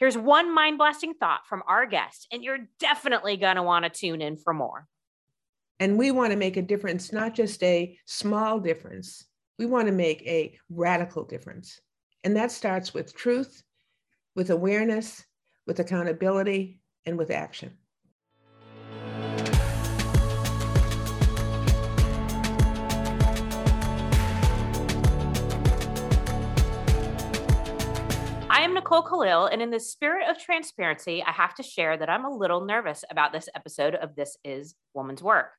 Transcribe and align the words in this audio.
Here's 0.00 0.16
one 0.16 0.54
mind 0.54 0.78
blasting 0.78 1.12
thought 1.12 1.46
from 1.46 1.62
our 1.68 1.84
guest, 1.84 2.26
and 2.32 2.42
you're 2.42 2.66
definitely 2.78 3.36
going 3.36 3.56
to 3.56 3.62
want 3.62 3.84
to 3.84 3.90
tune 3.90 4.22
in 4.22 4.38
for 4.38 4.54
more. 4.54 4.88
And 5.78 5.98
we 5.98 6.10
want 6.10 6.30
to 6.30 6.38
make 6.38 6.56
a 6.56 6.62
difference, 6.62 7.12
not 7.12 7.34
just 7.34 7.62
a 7.62 7.98
small 8.06 8.60
difference. 8.60 9.26
We 9.58 9.66
want 9.66 9.88
to 9.88 9.92
make 9.92 10.22
a 10.22 10.58
radical 10.70 11.22
difference. 11.24 11.78
And 12.24 12.34
that 12.36 12.50
starts 12.50 12.94
with 12.94 13.14
truth, 13.14 13.62
with 14.34 14.48
awareness, 14.48 15.22
with 15.66 15.80
accountability, 15.80 16.80
and 17.04 17.18
with 17.18 17.30
action. 17.30 17.76
Nicole 28.90 29.08
Kalil, 29.08 29.46
and 29.46 29.62
in 29.62 29.70
the 29.70 29.78
spirit 29.78 30.28
of 30.28 30.36
transparency, 30.36 31.22
I 31.22 31.30
have 31.30 31.54
to 31.54 31.62
share 31.62 31.96
that 31.96 32.10
I'm 32.10 32.24
a 32.24 32.36
little 32.36 32.64
nervous 32.64 33.04
about 33.08 33.32
this 33.32 33.48
episode 33.54 33.94
of 33.94 34.16
This 34.16 34.36
Is 34.42 34.74
Woman's 34.94 35.22
Work. 35.22 35.52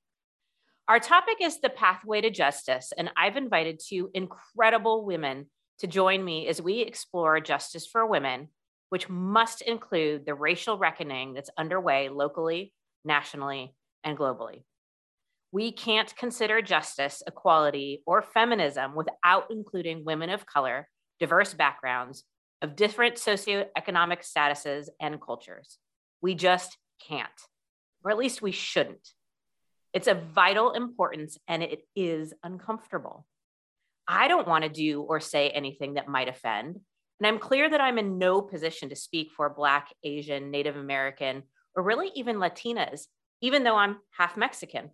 Our 0.90 0.99
topic 0.99 1.38
is 1.40 1.62
the 1.62 1.70
pathway 1.70 2.20
to 2.20 2.30
justice, 2.30 2.91
and 2.98 3.09
I've 3.16 3.38
invited 3.38 3.80
two 3.80 4.09
incredible 4.13 5.05
women 5.05 5.45
to 5.80 5.88
join 5.88 6.26
me 6.26 6.49
as 6.49 6.62
we 6.62 6.81
explore 6.81 7.40
justice 7.40 7.88
for 7.88 8.05
women, 8.05 8.49
which 8.90 9.07
must 9.07 9.62
include 9.62 10.26
the 10.26 10.35
racial 10.35 10.77
reckoning 10.77 11.34
that's 11.34 11.49
underway 11.57 12.09
locally, 12.09 12.73
nationally, 13.05 13.73
and 14.04 14.18
globally. 14.18 14.63
We 15.54 15.71
can't 15.71 16.13
consider 16.18 16.62
justice, 16.62 17.23
equality, 17.26 18.04
or 18.05 18.21
feminism 18.21 18.93
without 18.93 19.45
including 19.49 20.04
women 20.04 20.29
of 20.29 20.45
color, 20.45 20.90
diverse 21.18 21.54
backgrounds, 21.54 22.26
of 22.61 22.75
different 22.75 23.15
socioeconomic 23.15 24.21
statuses 24.21 24.88
and 24.99 25.21
cultures. 25.21 25.77
We 26.21 26.35
just 26.35 26.77
can't, 27.07 27.29
or 28.03 28.12
at 28.12 28.18
least 28.18 28.41
we 28.41 28.51
shouldn't. 28.51 29.09
It's 29.93 30.07
of 30.07 30.23
vital 30.23 30.71
importance 30.71 31.37
and 31.48 31.63
it 31.63 31.81
is 31.95 32.34
uncomfortable. 32.43 33.26
I 34.07 34.27
don't 34.27 34.48
want 34.48 34.63
to 34.63 34.70
do 34.70 35.01
or 35.01 35.20
say 35.20 35.49
anything 35.49 35.95
that 35.95 36.07
might 36.07 36.27
offend. 36.27 36.79
And 37.20 37.27
I'm 37.27 37.40
clear 37.40 37.70
that 37.70 37.81
I'm 37.81 37.98
in 37.98 38.18
no 38.18 38.41
position 38.41 38.90
to 38.90 38.96
speak 38.96 39.31
for 39.31 39.49
Black, 39.49 39.93
Asian, 40.03 40.49
Native 40.49 40.75
American, 40.75 41.43
or 41.75 41.84
really 41.84 42.12
even 42.15 42.37
Latinas, 42.37 43.05
even 43.41 43.63
though 43.63 43.75
I'm 43.75 43.98
half 44.18 44.37
Mexican. 44.37 44.91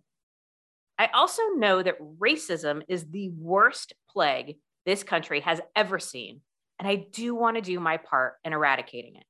I 0.98 1.06
also 1.14 1.42
know 1.54 1.82
that 1.82 2.00
racism 2.00 2.82
is 2.88 3.10
the 3.10 3.30
worst 3.30 3.92
plague 4.10 4.56
this 4.84 5.02
country 5.02 5.40
has 5.40 5.60
ever 5.76 5.98
seen 5.98 6.40
and 6.78 6.88
I 6.88 6.96
do 6.96 7.34
want 7.34 7.56
to 7.56 7.62
do 7.62 7.80
my 7.80 7.96
part 7.96 8.34
in 8.44 8.52
eradicating 8.52 9.16
it. 9.16 9.24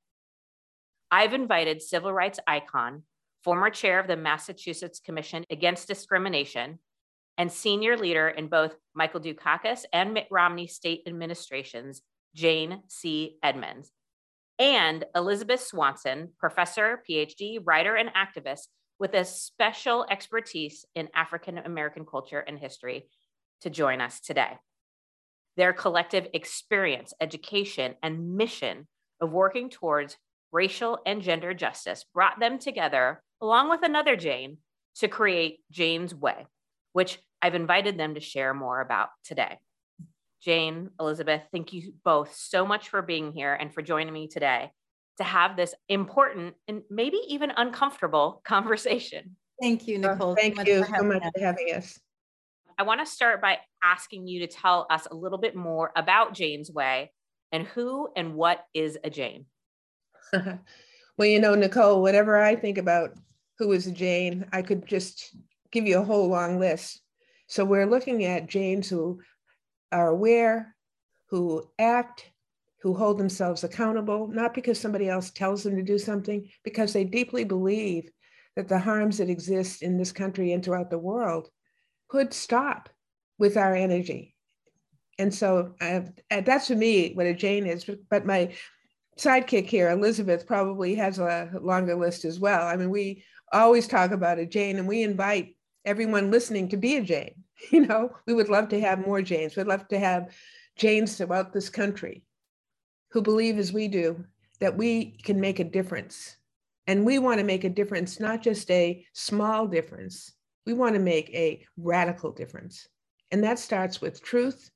I've 1.11 1.33
invited 1.33 1.81
civil 1.81 2.13
rights 2.13 2.39
icon, 2.47 3.03
former 3.43 3.71
chair 3.71 3.99
of 3.99 4.07
the 4.07 4.17
Massachusetts 4.17 5.01
Commission 5.01 5.45
Against 5.51 5.89
Discrimination, 5.89 6.79
and 7.39 7.51
senior 7.51 7.97
leader 7.97 8.29
in 8.29 8.49
both 8.49 8.75
Michael 8.95 9.21
Dukakis 9.21 9.85
and 9.93 10.13
Mitt 10.13 10.27
Romney 10.31 10.67
state 10.67 11.03
administrations, 11.07 12.03
Jane 12.35 12.83
C. 12.89 13.39
Edmonds, 13.43 13.91
and 14.59 15.05
Elizabeth 15.15 15.61
Swanson, 15.61 16.31
professor, 16.39 17.03
PhD, 17.09 17.61
writer, 17.65 17.95
and 17.95 18.11
activist 18.13 18.67
with 18.99 19.15
a 19.15 19.25
special 19.25 20.05
expertise 20.11 20.85
in 20.97 21.09
African 21.15 21.59
American 21.59 22.05
culture 22.05 22.41
and 22.41 22.59
history, 22.59 23.09
to 23.61 23.71
join 23.71 24.01
us 24.01 24.21
today 24.21 24.59
their 25.59 25.73
collective 25.73 26.29
experience, 26.35 27.13
education, 27.21 27.97
and 28.01 28.37
mission 28.37 28.87
of 29.21 29.33
working 29.33 29.69
towards 29.69 30.17
racial 30.53 31.01
and 31.05 31.21
gender 31.21 31.53
justice 31.53 32.05
brought 32.15 32.39
them 32.39 32.61
together, 32.61 33.21
along 33.43 33.69
with 33.69 33.83
another 33.83 34.15
Jane, 34.15 34.59
to 34.95 35.09
create 35.09 35.59
Jane's 35.73 36.15
Way, 36.15 36.47
which 36.93 37.19
I've 37.43 37.57
invited 37.57 37.99
them 37.99 38.15
to 38.15 38.21
share 38.21 38.55
more 38.55 38.81
about 38.81 39.09
today. 39.25 39.59
Jane, 40.41 40.91
Elizabeth, 41.01 41.43
thank 41.53 41.73
you 41.73 41.93
both 42.05 42.37
so 42.37 42.65
much 42.65 42.89
for 42.89 43.03
being 43.03 43.33
here 43.33 43.53
and 43.53 43.75
for 43.75 43.83
joining 43.83 44.15
me 44.15 44.29
today 44.29 44.71
to 45.17 45.25
have 45.25 45.57
this 45.57 45.75
important 45.89 46.55
and 46.69 46.83
maybe 46.89 47.19
even 47.27 47.51
uncomfortable 47.57 48.41
conversation. 48.47 49.35
Thank 49.61 49.89
you, 49.89 49.97
oh, 49.97 50.13
Nicole. 50.13 50.37
thank 50.37 50.55
so 50.55 50.63
you 50.63 50.85
so 50.85 51.03
much 51.03 51.25
for 51.35 51.41
having 51.41 51.75
us. 51.75 51.99
I 52.79 52.85
want 52.85 53.01
to 53.01 53.07
start 53.07 53.43
by 53.43 53.59
asking 53.83 54.29
you 54.29 54.39
to 54.41 54.47
tell 54.47 54.87
us 54.89 55.09
a 55.11 55.15
little 55.15 55.39
bit 55.39 55.57
more 55.57 55.91
about 55.97 56.33
Jane's 56.33 56.71
Way 56.71 57.11
and 57.51 57.67
who 57.67 58.09
and 58.15 58.37
what 58.37 58.65
is 58.73 58.97
a 59.03 59.11
Jane. 59.11 59.47
well, 60.33 61.29
you 61.29 61.41
know, 61.41 61.57
Nicole, 61.57 62.01
whatever 62.03 62.41
I 62.41 62.55
think 62.55 62.79
about 62.79 63.11
who 63.59 63.73
is 63.73 63.89
a 63.89 63.93
Jane, 63.93 64.47
I 64.53 64.63
could 64.63 64.87
just 64.87 65.35
give 65.73 65.89
you 65.89 65.99
a 65.99 66.05
whole 66.05 66.29
long 66.29 66.61
list. 66.61 67.03
So 67.49 67.65
we're 67.65 67.85
looking 67.85 68.25
at 68.25 68.47
Janes 68.47 68.89
who 68.89 69.21
are 69.91 70.11
aware, 70.11 70.77
who 71.31 71.69
act, 71.81 72.31
who 72.81 72.95
hold 72.95 73.19
themselves 73.19 73.65
accountable, 73.65 74.29
not 74.29 74.55
because 74.55 74.79
somebody 74.79 75.09
else 75.09 75.33
tells 75.33 75.65
them 75.65 75.75
to 75.75 75.83
do 75.83 75.99
something, 75.99 76.49
because 76.63 76.93
they 76.93 77.03
deeply 77.03 77.43
believe 77.43 78.09
that 78.55 78.69
the 78.69 78.79
harms 78.79 79.19
that 79.19 79.29
exist 79.29 79.83
in 79.83 79.99
this 79.99 80.13
country 80.13 80.53
and 80.53 80.65
throughout 80.65 80.91
the 80.91 80.99
world 80.99 81.49
could 82.09 82.33
stop 82.33 82.89
with 83.39 83.57
our 83.57 83.75
energy. 83.75 84.35
And 85.19 85.35
so 85.35 85.75
uh, 85.81 86.01
that's 86.31 86.69
for 86.69 86.77
me 86.77 87.13
what 87.15 87.27
a 87.27 87.35
Jane 87.35 87.67
is. 87.67 87.89
But 88.09 88.25
my 88.25 88.55
sidekick 89.19 89.67
here, 89.67 89.91
Elizabeth, 89.91 90.47
probably 90.47 90.95
has 90.95 91.19
a 91.19 91.51
longer 91.61 91.97
list 91.97 92.25
as 92.25 92.39
well. 92.39 92.67
I 92.67 92.77
mean, 92.77 92.91
we 92.91 93.25
always 93.53 93.89
talk 93.89 94.13
about 94.13 94.39
a 94.39 94.47
Jane 94.47 94.79
and 94.79 94.87
we 94.87 95.03
invite 95.03 95.57
everyone 95.85 96.31
listening 96.31 96.69
to 96.69 96.77
be 96.77 96.97
a 96.97 97.03
Jane. 97.03 97.35
You 97.73 97.87
know, 97.87 98.13
we 98.25 98.35
would 98.35 98.49
love 98.49 98.69
to 98.69 98.81
have 98.81 99.05
more 99.05 99.21
Janes. 99.21 99.57
We'd 99.57 99.67
love 99.67 99.89
to 99.89 99.99
have 99.99 100.33
Janes 100.77 101.17
throughout 101.17 101.53
this 101.53 101.69
country 101.69 102.23
who 103.11 103.21
believe 103.21 103.59
as 103.59 103.73
we 103.73 103.89
do 103.89 104.25
that 104.61 104.77
we 104.77 105.17
can 105.25 105.41
make 105.41 105.59
a 105.59 105.65
difference. 105.65 106.37
And 106.87 107.05
we 107.05 107.19
want 107.19 107.39
to 107.39 107.45
make 107.45 107.65
a 107.65 107.69
difference, 107.69 108.21
not 108.21 108.43
just 108.43 108.71
a 108.71 109.05
small 109.13 109.67
difference, 109.67 110.35
we 110.69 110.75
want 110.75 110.93
to 110.95 111.01
make 111.01 111.31
a 111.31 111.65
radical 111.79 112.31
difference. 112.31 112.87
And 113.31 113.43
that 113.43 113.59
starts 113.59 114.03
with 114.03 114.23
truth, 114.23 114.71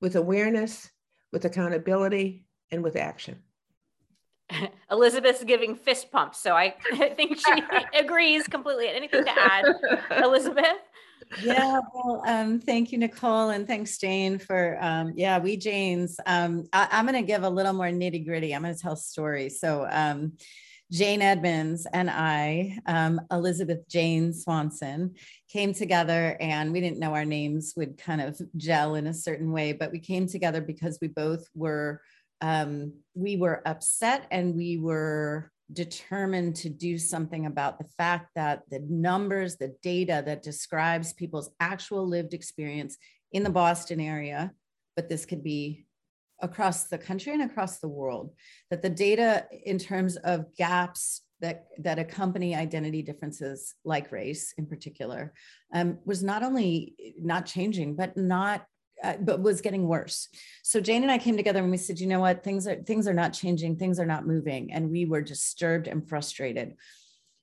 with 0.00 0.14
awareness, 0.14 0.88
with 1.32 1.44
accountability, 1.44 2.46
and 2.70 2.80
with 2.80 2.94
action. 2.94 3.42
Elizabeth's 4.90 5.42
giving 5.42 5.74
fist 5.74 6.12
pumps, 6.12 6.40
so 6.40 6.54
I 6.54 6.76
think 7.16 7.38
she 7.40 7.62
agrees 7.98 8.46
completely. 8.46 8.86
Anything 8.86 9.24
to 9.24 9.32
add, 9.36 9.64
Elizabeth? 10.22 10.78
yeah 11.42 11.80
well 11.92 12.22
um, 12.26 12.60
thank 12.60 12.92
you 12.92 12.98
nicole 12.98 13.48
and 13.48 13.66
thanks 13.66 13.98
jane 13.98 14.38
for 14.38 14.78
um, 14.80 15.12
yeah 15.16 15.38
we 15.38 15.56
janes 15.56 16.20
um, 16.24 16.68
I, 16.72 16.86
am 16.92 17.06
going 17.06 17.20
to 17.20 17.26
give 17.26 17.42
a 17.42 17.48
little 17.48 17.72
more 17.72 17.86
nitty 17.86 18.24
gritty 18.24 18.54
i'm 18.54 18.62
going 18.62 18.74
to 18.74 18.80
tell 18.80 18.94
stories 18.94 19.58
so 19.58 19.88
um, 19.90 20.34
Jane 20.92 21.20
Edmonds 21.20 21.86
and 21.92 22.08
I, 22.08 22.78
um, 22.86 23.20
Elizabeth 23.32 23.88
Jane 23.88 24.32
Swanson, 24.32 25.14
came 25.48 25.74
together 25.74 26.36
and 26.40 26.72
we 26.72 26.80
didn't 26.80 27.00
know 27.00 27.14
our 27.14 27.24
names 27.24 27.74
would 27.76 27.98
kind 27.98 28.20
of 28.20 28.40
gel 28.56 28.94
in 28.94 29.08
a 29.08 29.14
certain 29.14 29.50
way, 29.50 29.72
but 29.72 29.90
we 29.90 29.98
came 29.98 30.28
together 30.28 30.60
because 30.60 30.98
we 31.00 31.08
both 31.08 31.46
were 31.54 32.00
um, 32.42 32.92
we 33.14 33.36
were 33.36 33.62
upset 33.66 34.26
and 34.30 34.54
we 34.54 34.76
were 34.76 35.50
determined 35.72 36.54
to 36.56 36.68
do 36.68 36.98
something 36.98 37.46
about 37.46 37.78
the 37.78 37.88
fact 37.96 38.30
that 38.36 38.62
the 38.70 38.80
numbers, 38.88 39.56
the 39.56 39.74
data 39.82 40.22
that 40.24 40.42
describes 40.42 41.14
people's 41.14 41.50
actual 41.60 42.06
lived 42.06 42.34
experience 42.34 42.98
in 43.32 43.42
the 43.42 43.50
Boston 43.50 44.00
area, 44.00 44.52
but 44.94 45.08
this 45.08 45.24
could 45.24 45.42
be 45.42 45.85
across 46.40 46.84
the 46.84 46.98
country 46.98 47.32
and 47.32 47.42
across 47.42 47.78
the 47.78 47.88
world 47.88 48.32
that 48.70 48.82
the 48.82 48.90
data 48.90 49.46
in 49.64 49.78
terms 49.78 50.16
of 50.16 50.54
gaps 50.56 51.22
that 51.40 51.66
that 51.78 51.98
accompany 51.98 52.54
identity 52.54 53.02
differences 53.02 53.74
like 53.84 54.12
race 54.12 54.54
in 54.58 54.66
particular 54.66 55.32
um, 55.74 55.98
was 56.04 56.22
not 56.22 56.42
only 56.42 56.94
not 57.20 57.46
changing 57.46 57.94
but 57.94 58.16
not 58.16 58.64
uh, 59.02 59.14
but 59.20 59.42
was 59.42 59.60
getting 59.60 59.86
worse. 59.86 60.28
So 60.62 60.80
jane 60.80 61.02
and 61.02 61.12
i 61.12 61.18
came 61.18 61.36
together 61.36 61.60
and 61.60 61.70
we 61.70 61.76
said 61.76 62.00
you 62.00 62.06
know 62.06 62.20
what? 62.20 62.42
Things 62.42 62.66
are 62.66 62.76
things 62.76 63.06
are 63.06 63.14
not 63.14 63.32
changing. 63.32 63.76
Things 63.76 64.00
are 64.00 64.06
not 64.06 64.26
moving. 64.26 64.72
And 64.72 64.90
we 64.90 65.04
were 65.04 65.20
disturbed 65.20 65.86
and 65.86 66.08
frustrated. 66.08 66.74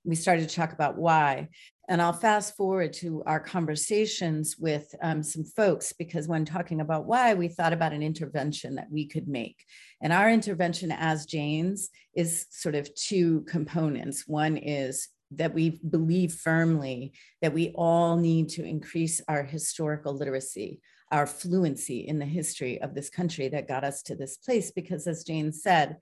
We 0.04 0.16
started 0.16 0.50
to 0.50 0.56
talk 0.56 0.74
about 0.74 0.98
why 0.98 1.50
and 1.90 2.02
I'll 2.02 2.14
fast 2.14 2.56
forward 2.56 2.94
to 2.94 3.24
our 3.26 3.40
conversations 3.40 4.56
with 4.58 4.94
um, 5.02 5.22
some 5.22 5.44
folks 5.44 5.92
because 5.92 6.28
when 6.28 6.46
talking 6.46 6.80
about 6.80 7.06
why, 7.06 7.34
we 7.34 7.50
thought 7.50 7.74
about 7.74 7.92
an 7.92 8.02
intervention 8.02 8.76
that 8.76 8.90
we 8.90 9.06
could 9.06 9.28
make. 9.28 9.66
And 10.02 10.14
our 10.14 10.30
intervention 10.30 10.92
as 10.92 11.26
Janes 11.26 11.90
is 12.16 12.46
sort 12.52 12.76
of 12.76 12.94
two 12.96 13.42
components. 13.42 14.24
One 14.26 14.56
is 14.56 15.10
that 15.32 15.54
we 15.54 15.82
believe 15.90 16.34
firmly 16.34 17.14
that 17.42 17.54
we 17.54 17.74
all 17.76 18.16
need 18.16 18.50
to 18.50 18.64
increase 18.64 19.22
our 19.28 19.44
historical 19.44 20.14
literacy, 20.14 20.80
our 21.12 21.28
fluency 21.28 22.08
in 22.08 22.18
the 22.18 22.26
history 22.26 22.82
of 22.82 22.96
this 22.96 23.10
country 23.10 23.50
that 23.50 23.68
got 23.68 23.84
us 23.84 24.04
to 24.04 24.16
this 24.16 24.38
place. 24.38 24.72
Because 24.72 25.06
as 25.06 25.24
Jane 25.24 25.52
said, 25.52 25.98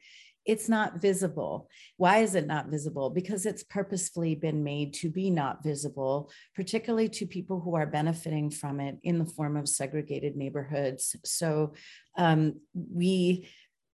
it's 0.46 0.68
not 0.68 1.02
visible. 1.02 1.70
Why 1.98 2.20
is 2.20 2.36
it 2.36 2.48
not 2.48 2.68
visible? 2.68 3.10
Because 3.10 3.46
it's 3.46 3.64
purposefully 3.64 4.36
been 4.36 4.64
made 4.64 4.94
to 4.96 5.10
be 5.10 5.30
not 5.30 5.64
visible, 5.64 6.32
particularly 6.56 7.10
to 7.10 7.26
people 7.26 7.60
who 7.60 7.76
are 7.76 7.86
benefiting 7.86 8.50
from 8.50 8.80
it 8.80 8.98
in 9.04 9.20
the 9.20 9.26
form 9.26 9.56
of 9.58 9.70
segregated 9.70 10.36
neighborhoods. 10.36 11.16
So 11.24 11.74
um, 12.18 12.60
we 12.74 13.48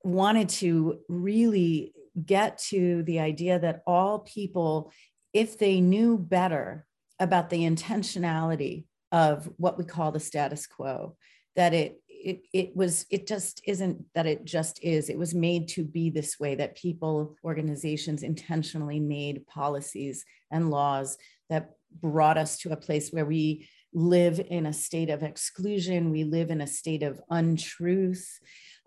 wanted 0.03 0.51
to 0.51 0.99
really 1.09 1.95
get 2.25 2.59
to 2.59 3.03
the 3.05 3.21
idea 3.21 3.59
that 3.59 3.83
all 3.87 4.21
people, 4.21 4.93
if 5.33 5.59
they 5.59 5.81
knew 5.81 6.19
better 6.19 6.87
about 7.19 7.51
the 7.51 7.63
intentionality 7.65 8.85
of 9.11 9.49
what 9.57 9.79
we 9.79 9.85
call 9.85 10.13
the 10.13 10.21
status 10.21 10.67
quo, 10.67 11.17
that 11.57 11.73
it 11.73 12.01
it, 12.25 12.43
it 12.53 12.77
was 12.77 13.07
it 13.11 13.27
just 13.27 13.61
isn't 13.67 14.05
that 14.15 14.27
it 14.27 14.45
just 14.45 14.83
is. 14.83 15.09
It 15.09 15.19
was 15.19 15.35
made 15.35 15.69
to 15.69 15.85
be 15.85 16.11
this 16.11 16.41
way 16.41 16.55
that 16.55 16.77
people 16.77 17.37
organizations 17.45 18.23
intentionally 18.23 18.99
made 18.99 19.47
policies 19.47 20.25
and 20.51 20.71
laws 20.71 21.19
that 21.51 21.73
brought 22.01 22.39
us 22.39 22.59
to 22.59 22.73
a 22.73 22.77
place 22.77 23.11
where 23.11 23.27
we 23.27 23.69
live 23.93 24.41
in 24.49 24.67
a 24.67 24.73
state 24.73 25.11
of 25.11 25.23
exclusion. 25.23 26.11
We 26.11 26.25
live 26.25 26.51
in 26.51 26.61
a 26.61 26.67
state 26.67 27.03
of 27.03 27.21
untruth. 27.31 28.27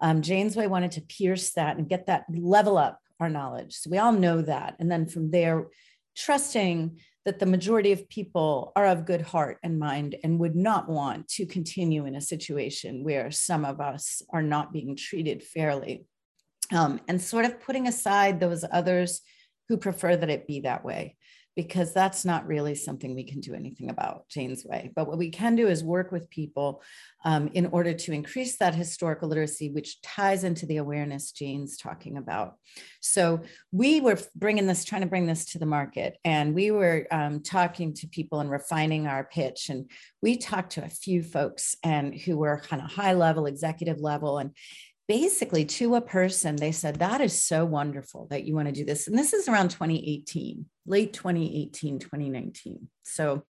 Um, 0.01 0.21
jane's 0.21 0.55
way 0.55 0.67
wanted 0.67 0.91
to 0.93 1.01
pierce 1.01 1.51
that 1.51 1.77
and 1.77 1.87
get 1.87 2.07
that 2.07 2.25
level 2.29 2.77
up 2.77 2.99
our 3.19 3.29
knowledge. 3.29 3.75
So 3.75 3.89
we 3.89 3.99
all 3.99 4.11
know 4.11 4.41
that. 4.41 4.75
And 4.79 4.91
then 4.91 5.05
from 5.07 5.31
there 5.31 5.67
trusting 6.15 6.99
that 7.27 7.39
the 7.39 7.45
majority 7.45 7.91
of 7.91 8.07
people 8.07 8.71
are 8.77 8.85
of 8.85 9.05
good 9.05 9.19
heart 9.19 9.57
and 9.61 9.77
mind 9.77 10.15
and 10.23 10.39
would 10.39 10.55
not 10.55 10.87
want 10.87 11.27
to 11.27 11.45
continue 11.45 12.05
in 12.05 12.15
a 12.15 12.21
situation 12.21 13.03
where 13.03 13.31
some 13.31 13.65
of 13.65 13.81
us 13.81 14.21
are 14.29 14.41
not 14.41 14.71
being 14.71 14.95
treated 14.95 15.43
fairly. 15.43 16.05
Um, 16.73 17.01
and 17.09 17.21
sort 17.21 17.43
of 17.43 17.59
putting 17.59 17.85
aside 17.85 18.39
those 18.39 18.63
others 18.71 19.19
who 19.67 19.75
prefer 19.75 20.15
that 20.15 20.29
it 20.29 20.47
be 20.47 20.61
that 20.61 20.85
way 20.85 21.17
because 21.57 21.91
that's 21.91 22.23
not 22.23 22.45
really 22.45 22.75
something 22.75 23.15
we 23.15 23.23
can 23.23 23.39
do 23.39 23.55
anything 23.55 23.89
about, 23.89 24.29
Jane's 24.29 24.63
way. 24.63 24.91
But 24.95 25.07
what 25.07 25.17
we 25.17 25.31
can 25.31 25.55
do 25.55 25.67
is 25.67 25.83
work 25.83 26.11
with 26.11 26.29
people 26.29 26.83
um, 27.25 27.49
in 27.55 27.65
order 27.65 27.95
to 27.95 28.11
increase 28.11 28.57
that 28.57 28.75
historical 28.75 29.27
literacy, 29.27 29.71
which 29.71 29.99
ties 30.03 30.43
into 30.43 30.67
the 30.67 30.77
awareness 30.77 31.31
Jane's 31.31 31.75
talking 31.75 32.17
about. 32.17 32.57
So 33.01 33.41
we 33.71 34.01
were 34.01 34.19
bringing 34.35 34.67
this, 34.67 34.85
trying 34.85 35.01
to 35.01 35.07
bring 35.07 35.25
this 35.25 35.45
to 35.45 35.57
the 35.57 35.65
market, 35.65 36.17
and 36.23 36.53
we 36.53 36.69
were 36.69 37.07
um, 37.09 37.41
talking 37.41 37.91
to 37.95 38.07
people 38.07 38.39
and 38.39 38.51
refining 38.51 39.07
our 39.07 39.23
pitch. 39.23 39.69
And 39.69 39.89
we 40.21 40.37
talked 40.37 40.73
to 40.73 40.85
a 40.85 40.89
few 40.89 41.23
folks 41.23 41.75
and 41.83 42.13
who 42.13 42.37
were 42.37 42.61
kind 42.61 42.83
of 42.83 42.91
high 42.91 43.13
level, 43.13 43.47
executive 43.47 43.99
level, 43.99 44.37
and 44.37 44.51
basically 45.07 45.65
to 45.65 45.95
a 45.95 46.01
person 46.01 46.55
they 46.55 46.71
said 46.71 46.95
that 46.95 47.21
is 47.21 47.41
so 47.41 47.65
wonderful 47.65 48.27
that 48.29 48.43
you 48.43 48.53
want 48.53 48.67
to 48.67 48.73
do 48.73 48.85
this. 48.85 49.07
And 49.07 49.17
this 49.17 49.33
is 49.33 49.47
around 49.47 49.69
2018 49.69 50.65
late 50.85 51.13
2018 51.13 51.99
2019 51.99 52.87
so 53.03 53.43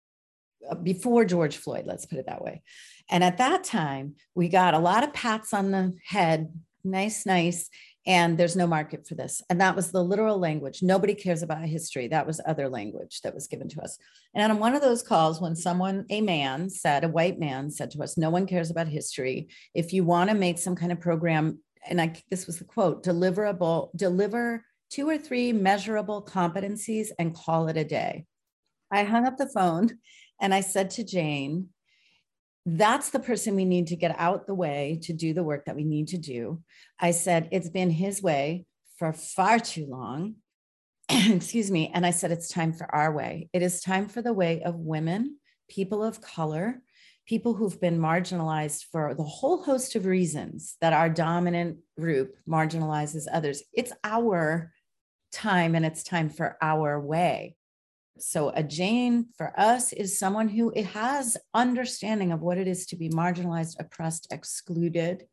uh, 0.70 0.76
before 0.76 1.24
george 1.24 1.58
floyd 1.58 1.86
let's 1.86 2.06
put 2.06 2.20
it 2.20 2.26
that 2.28 2.44
way. 2.44 2.62
And 3.10 3.24
at 3.24 3.38
that 3.38 3.64
time 3.64 4.16
we 4.36 4.50
got 4.50 4.74
a 4.74 4.80
lot 4.80 5.04
of 5.04 5.14
pats 5.14 5.54
on 5.54 5.72
the 5.72 5.94
head 6.06 6.52
nice 6.84 7.26
nice 7.26 7.70
and 8.08 8.38
there's 8.38 8.56
no 8.56 8.66
market 8.66 9.06
for 9.06 9.16
this. 9.16 9.44
And 9.50 9.60
that 9.60 9.76
was 9.76 9.92
the 9.92 10.02
literal 10.02 10.40
language. 10.40 10.82
Nobody 10.82 11.14
cares 11.14 11.44
about 11.44 11.62
history. 11.66 12.08
That 12.08 12.26
was 12.26 12.40
other 12.46 12.70
language 12.70 13.20
that 13.22 13.36
was 13.36 13.48
given 13.48 13.68
to 13.68 13.82
us. 13.82 14.00
And 14.34 14.50
on 14.50 14.60
one 14.60 14.74
of 14.74 14.82
those 14.82 15.04
calls 15.04 15.42
when 15.42 15.58
someone 15.58 16.06
a 16.10 16.22
man 16.22 16.70
said 16.70 17.04
a 17.04 17.10
white 17.10 17.38
man 17.38 17.70
said 17.70 17.92
to 17.92 18.02
us 18.02 18.18
no 18.18 18.30
one 18.30 18.48
cares 18.48 18.72
about 18.72 18.88
history. 18.88 19.50
If 19.74 19.92
you 19.92 20.06
want 20.06 20.30
to 20.30 20.36
make 20.36 20.58
some 20.58 20.76
kind 20.76 20.94
of 20.94 21.02
program 21.02 21.60
and 21.86 22.02
i 22.02 22.14
this 22.30 22.48
was 22.48 22.58
the 22.58 22.66
quote 22.66 23.04
deliverable 23.04 23.90
deliver 23.96 24.64
two 24.90 25.08
or 25.08 25.18
three 25.18 25.52
measurable 25.52 26.24
competencies 26.24 27.10
and 27.20 27.36
call 27.36 27.68
it 27.68 27.78
a 27.78 27.84
day. 27.84 28.26
I 28.90 29.04
hung 29.04 29.26
up 29.26 29.36
the 29.36 29.50
phone 29.50 29.98
and 30.40 30.54
i 30.54 30.62
said 30.62 30.92
to 30.92 31.04
jane 31.04 31.70
that's 32.70 33.12
the 33.12 33.20
person 33.20 33.56
we 33.56 33.64
need 33.64 33.88
to 33.88 33.96
get 33.96 34.14
out 34.20 34.46
the 34.46 34.54
way 34.54 35.00
to 35.04 35.14
do 35.14 35.34
the 35.34 35.44
work 35.44 35.66
that 35.66 35.76
we 35.78 35.86
need 35.86 36.10
to 36.10 36.18
do. 36.18 36.62
I 37.00 37.12
said, 37.12 37.48
it's 37.54 37.70
been 37.70 37.90
his 37.90 38.22
way 38.22 38.66
for 38.98 39.14
far 39.14 39.58
too 39.58 39.86
long. 39.86 40.36
Excuse 41.10 41.72
me. 41.72 41.90
And 41.94 42.06
I 42.06 42.12
said, 42.12 42.32
it's 42.32 42.50
time 42.50 42.74
for 42.74 42.94
our 42.94 43.14
way. 43.14 43.50
It 43.54 43.62
is 43.62 43.80
time 43.80 44.10
for 44.10 44.22
the 44.22 44.34
way 44.34 44.64
of 44.64 44.76
women, 44.76 45.38
people 45.70 46.04
of 46.04 46.20
color, 46.20 46.82
people 47.26 47.54
who've 47.54 47.80
been 47.80 48.00
marginalized 48.00 48.84
for 48.92 49.14
the 49.14 49.24
whole 49.24 49.64
host 49.64 49.96
of 49.96 50.06
reasons 50.06 50.76
that 50.82 50.92
our 50.92 51.10
dominant 51.10 51.78
group 51.98 52.36
marginalizes 52.50 53.28
others. 53.32 53.64
It's 53.72 53.94
our 54.04 54.74
time 55.32 55.74
and 55.74 55.86
it's 55.86 56.04
time 56.04 56.30
for 56.30 56.58
our 56.62 57.00
way. 57.00 57.57
So 58.20 58.50
a 58.50 58.64
Jane 58.64 59.28
for 59.38 59.54
us 59.60 59.94
is 59.94 60.20
someone 60.20 60.50
who 60.50 60.74
has 60.82 61.38
understanding 61.54 62.32
of 62.32 62.42
what 62.42 62.58
it 62.58 62.68
is 62.68 62.86
to 62.88 62.96
be 62.96 63.10
marginalized, 63.10 63.76
oppressed, 63.80 64.28
excluded, 64.32 65.26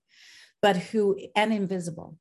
but 0.61 0.77
who 0.77 1.19
and 1.37 1.53
invisible, 1.53 2.19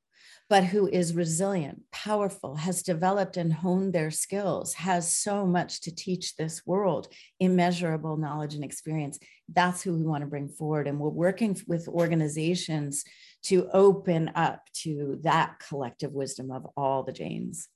but 0.50 0.66
who 0.66 0.88
is 0.88 1.16
resilient, 1.16 1.82
powerful, 1.92 2.56
has 2.56 2.84
developed 2.84 3.38
and 3.38 3.54
honed 3.54 3.94
their 3.94 4.12
skills, 4.12 4.74
has 4.74 5.16
so 5.16 5.46
much 5.46 5.82
to 5.82 5.96
teach 5.96 6.36
this 6.36 6.66
world, 6.66 7.08
immeasurable 7.40 8.18
knowledge 8.18 8.54
and 8.54 8.64
experience. 8.64 9.20
That's 9.52 9.82
who 9.82 9.96
we 9.96 10.04
want 10.04 10.22
to 10.22 10.28
bring 10.28 10.50
forward. 10.50 10.88
And 10.88 11.00
we're 11.00 11.10
working 11.10 11.58
with 11.68 11.88
organizations 11.88 13.04
to 13.44 13.70
open 13.74 14.32
up 14.36 14.62
to 14.82 15.20
that 15.24 15.60
collective 15.68 16.12
wisdom 16.12 16.52
of 16.52 16.68
all 16.78 17.04
the 17.04 17.14
Janes 17.14 17.68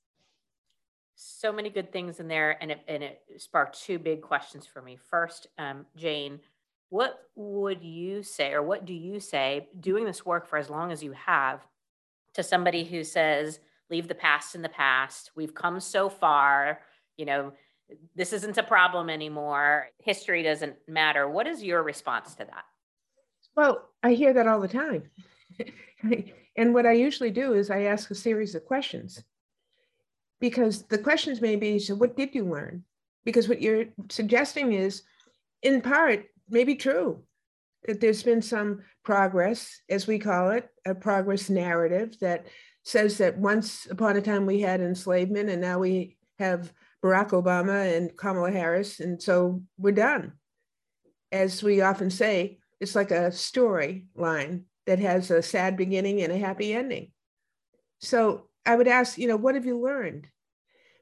so 1.18 1.52
many 1.52 1.68
good 1.68 1.92
things 1.92 2.20
in 2.20 2.28
there, 2.28 2.56
and 2.62 2.70
it 2.70 2.80
and 2.86 3.02
it 3.02 3.20
sparked 3.38 3.82
two 3.82 3.98
big 3.98 4.22
questions 4.22 4.66
for 4.66 4.80
me. 4.80 4.96
First, 5.10 5.48
um, 5.58 5.84
Jane, 5.96 6.38
what 6.90 7.18
would 7.34 7.82
you 7.82 8.22
say, 8.22 8.52
or 8.52 8.62
what 8.62 8.84
do 8.84 8.94
you 8.94 9.18
say, 9.18 9.68
doing 9.80 10.04
this 10.04 10.24
work 10.24 10.46
for 10.46 10.58
as 10.58 10.70
long 10.70 10.92
as 10.92 11.02
you 11.02 11.12
have, 11.12 11.66
to 12.34 12.42
somebody 12.44 12.84
who 12.84 13.02
says, 13.02 13.58
"Leave 13.90 14.06
the 14.06 14.14
past 14.14 14.54
in 14.54 14.62
the 14.62 14.68
past. 14.68 15.32
We've 15.34 15.54
come 15.54 15.80
so 15.80 16.08
far. 16.08 16.82
You 17.16 17.26
know, 17.26 17.52
this 18.14 18.32
isn't 18.32 18.56
a 18.56 18.62
problem 18.62 19.10
anymore. 19.10 19.88
History 19.98 20.44
doesn't 20.44 20.76
matter." 20.86 21.28
What 21.28 21.48
is 21.48 21.64
your 21.64 21.82
response 21.82 22.36
to 22.36 22.44
that? 22.44 22.64
Well, 23.56 23.88
I 24.04 24.12
hear 24.12 24.32
that 24.34 24.46
all 24.46 24.60
the 24.60 24.68
time. 24.68 25.10
and 26.56 26.72
what 26.72 26.86
I 26.86 26.92
usually 26.92 27.32
do 27.32 27.54
is 27.54 27.70
I 27.70 27.82
ask 27.82 28.08
a 28.12 28.14
series 28.14 28.54
of 28.54 28.64
questions 28.64 29.24
because 30.40 30.82
the 30.84 30.98
questions 30.98 31.40
may 31.40 31.56
be 31.56 31.78
so 31.78 31.94
what 31.94 32.16
did 32.16 32.34
you 32.34 32.44
learn? 32.44 32.84
Because 33.24 33.48
what 33.48 33.60
you're 33.60 33.86
suggesting 34.10 34.72
is 34.72 35.02
in 35.62 35.80
part 35.80 36.26
maybe 36.48 36.74
true 36.74 37.22
that 37.86 38.00
there's 38.00 38.22
been 38.22 38.42
some 38.42 38.80
progress 39.04 39.80
as 39.88 40.06
we 40.06 40.18
call 40.18 40.50
it 40.50 40.68
a 40.86 40.94
progress 40.94 41.48
narrative 41.48 42.16
that 42.20 42.46
says 42.84 43.18
that 43.18 43.38
once 43.38 43.86
upon 43.90 44.16
a 44.16 44.22
time 44.22 44.46
we 44.46 44.60
had 44.60 44.80
enslavement 44.80 45.48
and 45.48 45.60
now 45.60 45.78
we 45.78 46.16
have 46.38 46.72
barack 47.04 47.30
obama 47.30 47.96
and 47.96 48.16
kamala 48.16 48.50
harris 48.50 49.00
and 49.00 49.22
so 49.22 49.62
we're 49.76 49.92
done. 49.92 50.32
As 51.30 51.62
we 51.62 51.82
often 51.82 52.10
say 52.10 52.58
it's 52.80 52.94
like 52.94 53.10
a 53.10 53.32
story 53.32 54.06
line 54.14 54.64
that 54.86 54.98
has 54.98 55.30
a 55.30 55.42
sad 55.42 55.76
beginning 55.76 56.22
and 56.22 56.32
a 56.32 56.38
happy 56.38 56.72
ending. 56.72 57.12
So 58.00 58.48
I 58.64 58.76
would 58.76 58.88
ask, 58.88 59.18
you 59.18 59.28
know, 59.28 59.36
what 59.36 59.54
have 59.54 59.66
you 59.66 59.78
learned? 59.78 60.28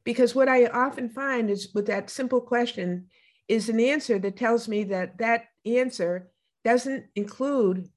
Because 0.07 0.37
what 0.37 0.49
I 0.49 0.67
often 0.67 1.11
find 1.11 1.51
is 1.51 1.75
with 1.75 1.87
that 1.89 2.11
simple 2.11 2.41
question 2.41 3.09
is 3.49 3.69
an 3.69 3.81
answer 3.81 4.21
that 4.21 4.37
tells 4.37 4.69
me 4.69 4.85
that 4.85 5.19
that 5.19 5.47
answer 5.67 6.31
doesn't 6.65 7.07
include 7.17 7.89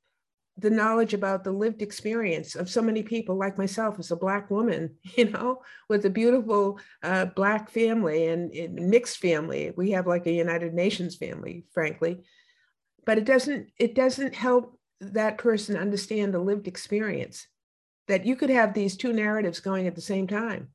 the 0.57 0.71
knowledge 0.71 1.13
about 1.13 1.43
the 1.43 1.51
lived 1.51 1.83
experience 1.83 2.55
of 2.55 2.67
so 2.67 2.81
many 2.81 3.03
people 3.03 3.37
like 3.37 3.59
myself 3.59 3.99
as 3.99 4.09
a 4.09 4.15
black 4.15 4.49
woman 4.49 4.95
you 5.15 5.29
know 5.29 5.61
with 5.87 6.03
a 6.05 6.09
beautiful 6.09 6.79
uh, 7.03 7.25
black 7.25 7.69
family 7.69 8.25
and, 8.25 8.51
and, 8.53 8.89
mixed 8.89 9.19
family. 9.19 9.71
We 9.77 9.91
have 9.91 10.07
like 10.07 10.25
a 10.25 10.31
united 10.31 10.73
nations 10.73 11.15
family 11.15 11.65
frankly. 11.71 12.23
But 13.05 13.19
it 13.19 13.25
doesn't 13.25 13.69
it 13.77 13.93
doesn't 13.93 14.33
help 14.33 14.79
that 14.99 15.37
person 15.37 15.77
understand 15.77 16.33
the 16.33 16.39
lived 16.39 16.67
experience 16.67 17.47
that 18.07 18.25
you 18.25 18.35
could 18.35 18.49
have 18.49 18.73
these 18.73 18.97
two 18.97 19.13
narratives 19.13 19.59
going 19.59 19.85
at 19.85 19.93
the 19.93 20.01
same 20.01 20.25
time 20.25 20.69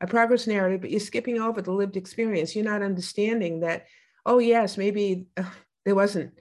a 0.00 0.06
progress 0.06 0.46
narrative 0.46 0.80
but 0.80 0.90
you're 0.90 1.00
skipping 1.00 1.40
over 1.40 1.60
the 1.60 1.72
lived 1.72 1.96
experience 1.96 2.54
you're 2.54 2.64
not 2.64 2.82
understanding 2.82 3.60
that 3.60 3.86
oh 4.26 4.38
yes 4.38 4.76
maybe 4.76 5.26
uh, 5.36 5.42
there 5.84 5.94
wasn't 5.94 6.32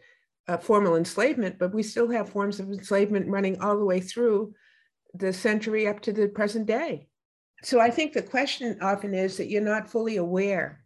a 0.47 0.57
formal 0.57 0.95
enslavement 0.95 1.57
but 1.59 1.73
we 1.73 1.83
still 1.83 2.09
have 2.09 2.29
forms 2.29 2.59
of 2.59 2.69
enslavement 2.69 3.27
running 3.27 3.59
all 3.61 3.77
the 3.77 3.85
way 3.85 3.99
through 3.99 4.53
the 5.13 5.33
century 5.33 5.87
up 5.87 5.99
to 5.99 6.13
the 6.13 6.27
present 6.27 6.65
day 6.65 7.07
so 7.63 7.79
i 7.79 7.89
think 7.89 8.13
the 8.13 8.21
question 8.21 8.77
often 8.81 9.13
is 9.13 9.37
that 9.37 9.49
you're 9.49 9.61
not 9.61 9.89
fully 9.89 10.17
aware 10.17 10.83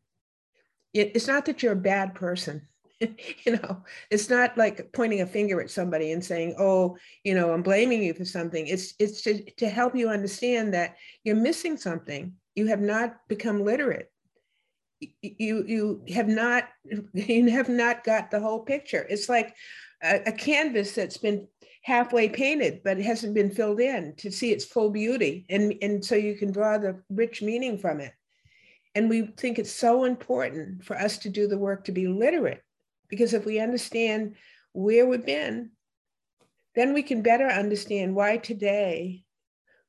it, 0.94 1.12
it's 1.16 1.28
not 1.28 1.46
that 1.46 1.62
you're 1.62 1.74
a 1.74 1.76
bad 1.76 2.16
person 2.16 2.68
you 3.46 3.54
know, 3.54 3.84
it's 4.10 4.30
not 4.30 4.58
like 4.58 4.92
pointing 4.94 5.22
a 5.22 5.26
finger 5.26 5.60
at 5.60 5.72
somebody 5.72 6.12
and 6.12 6.24
saying, 6.24 6.56
"Oh, 6.60 6.98
you 7.24 7.34
know, 7.34 7.52
I'm 7.52 7.64
blaming 7.64 8.04
you 8.04 8.14
for 8.14 8.26
something." 8.26 8.68
It's 8.68 8.94
it's 9.00 9.22
to, 9.24 9.44
to 9.54 9.70
help 9.70 9.96
you 9.96 10.10
understand 10.10 10.74
that 10.74 10.98
you're 11.24 11.36
missing 11.36 11.78
something. 11.78 12.34
You 12.56 12.68
have 12.68 12.82
not 12.82 13.18
become 13.28 13.64
literate. 13.64 14.12
You 15.22 15.64
you 15.66 16.04
have 16.14 16.28
not 16.28 16.68
you 17.14 17.50
have 17.50 17.70
not 17.70 18.04
got 18.04 18.32
the 18.32 18.40
whole 18.40 18.60
picture. 18.60 19.06
It's 19.10 19.30
like 19.30 19.56
a, 20.04 20.22
a 20.28 20.32
canvas 20.32 20.94
that's 20.94 21.18
been 21.18 21.48
halfway 21.84 22.30
painted, 22.30 22.82
but 22.84 23.00
it 23.00 23.06
hasn't 23.06 23.34
been 23.34 23.50
filled 23.50 23.80
in 23.80 24.14
to 24.18 24.32
see 24.32 24.52
its 24.52 24.66
full 24.66 24.90
beauty, 24.90 25.46
and 25.50 25.74
and 25.82 26.04
so 26.04 26.16
you 26.16 26.36
can 26.36 26.52
draw 26.52 26.78
the 26.78 27.02
rich 27.10 27.42
meaning 27.42 27.78
from 27.78 28.00
it. 28.00 28.14
And 28.94 29.10
we 29.10 29.28
think 29.38 29.58
it's 29.58 29.72
so 29.72 30.04
important 30.04 30.84
for 30.84 30.98
us 30.98 31.18
to 31.20 31.30
do 31.30 31.48
the 31.48 31.58
work 31.58 31.86
to 31.86 31.94
be 31.94 32.08
literate 32.08 32.62
because 33.08 33.34
if 33.34 33.46
we 33.46 33.60
understand 33.60 34.36
where 34.74 35.06
we've 35.06 35.26
been, 35.26 35.72
then 36.76 36.94
we 36.94 37.04
can 37.04 37.22
better 37.22 37.48
understand 37.48 38.16
why 38.16 38.38
today 38.38 39.24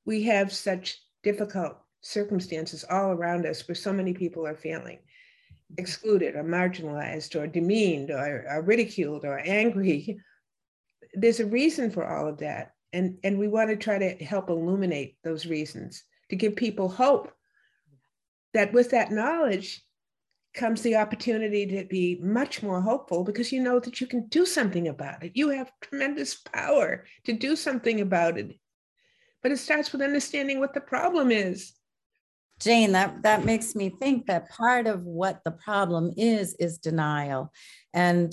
we 0.04 0.24
have 0.24 0.52
such 0.52 1.00
difficult 1.22 1.76
circumstances 2.02 2.84
all 2.90 3.12
around 3.12 3.46
us 3.46 3.66
where 3.66 3.74
so 3.74 3.92
many 3.92 4.12
people 4.12 4.46
are 4.46 4.54
feeling 4.54 4.98
mm-hmm. 4.98 5.74
excluded 5.78 6.36
or 6.36 6.44
marginalized 6.44 7.34
or 7.34 7.46
demeaned 7.46 8.10
or, 8.10 8.44
or 8.48 8.62
ridiculed 8.62 9.24
or 9.24 9.38
angry. 9.38 10.18
There's 11.14 11.40
a 11.40 11.46
reason 11.46 11.90
for 11.90 12.06
all 12.06 12.28
of 12.28 12.38
that. 12.38 12.74
And, 12.92 13.18
and 13.24 13.38
we 13.38 13.48
want 13.48 13.70
to 13.70 13.76
try 13.76 13.98
to 13.98 14.24
help 14.24 14.50
illuminate 14.50 15.16
those 15.24 15.46
reasons 15.46 16.02
to 16.28 16.36
give 16.36 16.56
people 16.56 16.90
hope 16.90 17.32
that 18.52 18.72
with 18.72 18.90
that 18.90 19.10
knowledge, 19.10 19.82
comes 20.54 20.82
the 20.82 20.96
opportunity 20.96 21.66
to 21.66 21.84
be 21.84 22.18
much 22.22 22.62
more 22.62 22.80
hopeful 22.80 23.24
because 23.24 23.52
you 23.52 23.62
know 23.62 23.80
that 23.80 24.00
you 24.00 24.06
can 24.06 24.26
do 24.26 24.44
something 24.44 24.88
about 24.88 25.22
it. 25.22 25.32
You 25.34 25.48
have 25.50 25.72
tremendous 25.80 26.34
power 26.34 27.04
to 27.24 27.32
do 27.32 27.56
something 27.56 28.00
about 28.00 28.38
it. 28.38 28.58
But 29.42 29.52
it 29.52 29.58
starts 29.58 29.92
with 29.92 30.02
understanding 30.02 30.60
what 30.60 30.74
the 30.74 30.80
problem 30.80 31.30
is. 31.30 31.72
Jane, 32.60 32.92
that, 32.92 33.22
that 33.22 33.44
makes 33.44 33.74
me 33.74 33.88
think 33.88 34.26
that 34.26 34.48
part 34.50 34.86
of 34.86 35.02
what 35.02 35.40
the 35.44 35.50
problem 35.50 36.12
is, 36.16 36.54
is 36.60 36.78
denial. 36.78 37.52
And 37.92 38.32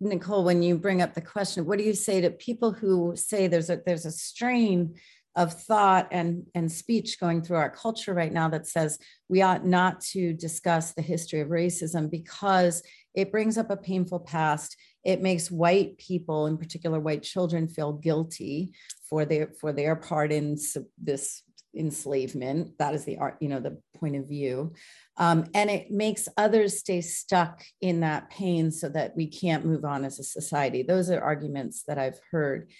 Nicole, 0.00 0.44
when 0.44 0.62
you 0.62 0.76
bring 0.76 1.00
up 1.00 1.14
the 1.14 1.20
question, 1.20 1.64
what 1.64 1.78
do 1.78 1.84
you 1.84 1.94
say 1.94 2.20
to 2.20 2.30
people 2.30 2.72
who 2.72 3.14
say 3.14 3.46
there's 3.46 3.70
a 3.70 3.80
there's 3.86 4.04
a 4.04 4.10
strain 4.10 4.94
of 5.36 5.52
thought 5.52 6.08
and, 6.10 6.44
and 6.56 6.70
speech 6.70 7.20
going 7.20 7.40
through 7.40 7.56
our 7.56 7.70
culture 7.70 8.12
right 8.12 8.32
now 8.32 8.48
that 8.48 8.66
says 8.66 8.98
we 9.28 9.40
ought 9.40 9.64
not 9.64 10.00
to 10.00 10.32
discuss 10.32 10.94
the 10.94 11.02
history 11.02 11.40
of 11.40 11.48
racism 11.48 12.10
because 12.10 12.82
it 13.14 13.30
brings 13.30 13.56
up 13.56 13.70
a 13.70 13.76
painful 13.76 14.18
past. 14.18 14.76
It 15.04 15.22
makes 15.22 15.48
white 15.48 15.96
people, 15.96 16.46
in 16.46 16.58
particular 16.58 16.98
white 16.98 17.22
children, 17.22 17.68
feel 17.68 17.92
guilty 17.92 18.72
for 19.08 19.24
their 19.24 19.52
for 19.60 19.72
their 19.72 19.94
part 19.94 20.32
in 20.32 20.56
this 21.00 21.42
enslavement. 21.76 22.78
That 22.78 22.94
is 22.94 23.04
the 23.04 23.18
art, 23.18 23.36
you 23.40 23.48
know, 23.48 23.60
the 23.60 23.80
point 23.96 24.16
of 24.16 24.28
view. 24.28 24.74
Um, 25.16 25.46
and 25.54 25.70
it 25.70 25.90
makes 25.90 26.28
others 26.36 26.78
stay 26.78 27.00
stuck 27.00 27.62
in 27.80 28.00
that 28.00 28.30
pain 28.30 28.70
so 28.70 28.88
that 28.90 29.16
we 29.16 29.26
can't 29.26 29.66
move 29.66 29.84
on 29.84 30.04
as 30.04 30.18
a 30.18 30.24
society. 30.24 30.82
Those 30.82 31.10
are 31.10 31.20
arguments 31.20 31.84
that 31.88 31.98
I've 31.98 32.20
heard. 32.30 32.70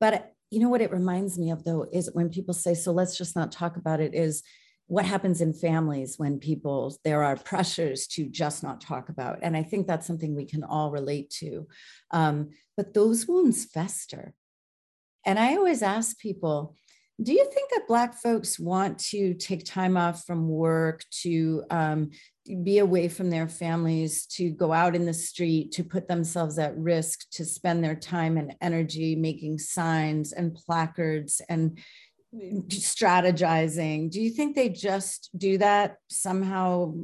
But 0.00 0.32
you 0.50 0.60
know 0.60 0.68
what 0.68 0.80
it 0.80 0.92
reminds 0.92 1.38
me 1.38 1.50
of 1.50 1.64
though 1.64 1.86
is 1.92 2.10
when 2.12 2.30
people 2.30 2.54
say 2.54 2.74
so 2.74 2.92
let's 2.92 3.16
just 3.16 3.36
not 3.36 3.52
talk 3.52 3.76
about 3.76 4.00
it 4.00 4.14
is 4.14 4.42
what 4.86 5.04
happens 5.04 5.42
in 5.42 5.52
families 5.52 6.18
when 6.18 6.38
people 6.38 6.96
there 7.04 7.22
are 7.22 7.36
pressures 7.36 8.06
to 8.06 8.26
just 8.26 8.62
not 8.62 8.80
talk 8.80 9.08
about 9.08 9.38
and 9.42 9.56
i 9.56 9.62
think 9.62 9.86
that's 9.86 10.06
something 10.06 10.34
we 10.34 10.46
can 10.46 10.64
all 10.64 10.90
relate 10.90 11.30
to 11.30 11.66
um, 12.10 12.50
but 12.76 12.94
those 12.94 13.26
wounds 13.26 13.66
fester 13.66 14.32
and 15.26 15.38
i 15.38 15.54
always 15.56 15.82
ask 15.82 16.18
people 16.18 16.74
do 17.20 17.32
you 17.32 17.50
think 17.52 17.70
that 17.70 17.88
black 17.88 18.14
folks 18.14 18.60
want 18.60 18.98
to 18.98 19.34
take 19.34 19.64
time 19.64 19.96
off 19.96 20.24
from 20.24 20.48
work 20.48 21.02
to 21.22 21.64
um, 21.68 22.10
be 22.62 22.78
away 22.78 23.08
from 23.08 23.28
their 23.28 23.48
families, 23.48 24.26
to 24.26 24.50
go 24.50 24.72
out 24.72 24.94
in 24.94 25.04
the 25.04 25.14
street, 25.14 25.72
to 25.72 25.82
put 25.82 26.06
themselves 26.06 26.58
at 26.58 26.78
risk, 26.78 27.28
to 27.32 27.44
spend 27.44 27.82
their 27.82 27.96
time 27.96 28.36
and 28.36 28.54
energy 28.60 29.16
making 29.16 29.58
signs 29.58 30.32
and 30.32 30.54
placards 30.54 31.40
and 31.48 31.78
strategizing. 32.68 34.10
Do 34.10 34.20
you 34.20 34.30
think 34.30 34.54
they 34.54 34.68
just 34.68 35.30
do 35.36 35.58
that 35.58 35.96
somehow 36.08 36.94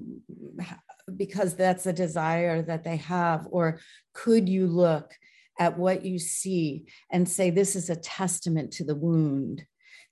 because 1.17 1.57
that's 1.57 1.87
a 1.87 1.93
desire 1.93 2.63
that 2.63 2.85
they 2.85 2.97
have? 2.99 3.49
Or 3.51 3.81
could 4.13 4.49
you 4.49 4.69
look 4.69 5.13
at 5.59 5.77
what 5.77 6.05
you 6.05 6.21
see 6.21 6.87
and 7.11 7.29
say, 7.29 7.51
this 7.51 7.75
is 7.75 7.91
a 7.91 7.97
testament 7.97 8.73
to 8.75 8.85
the 8.85 8.95
wound? 8.95 9.65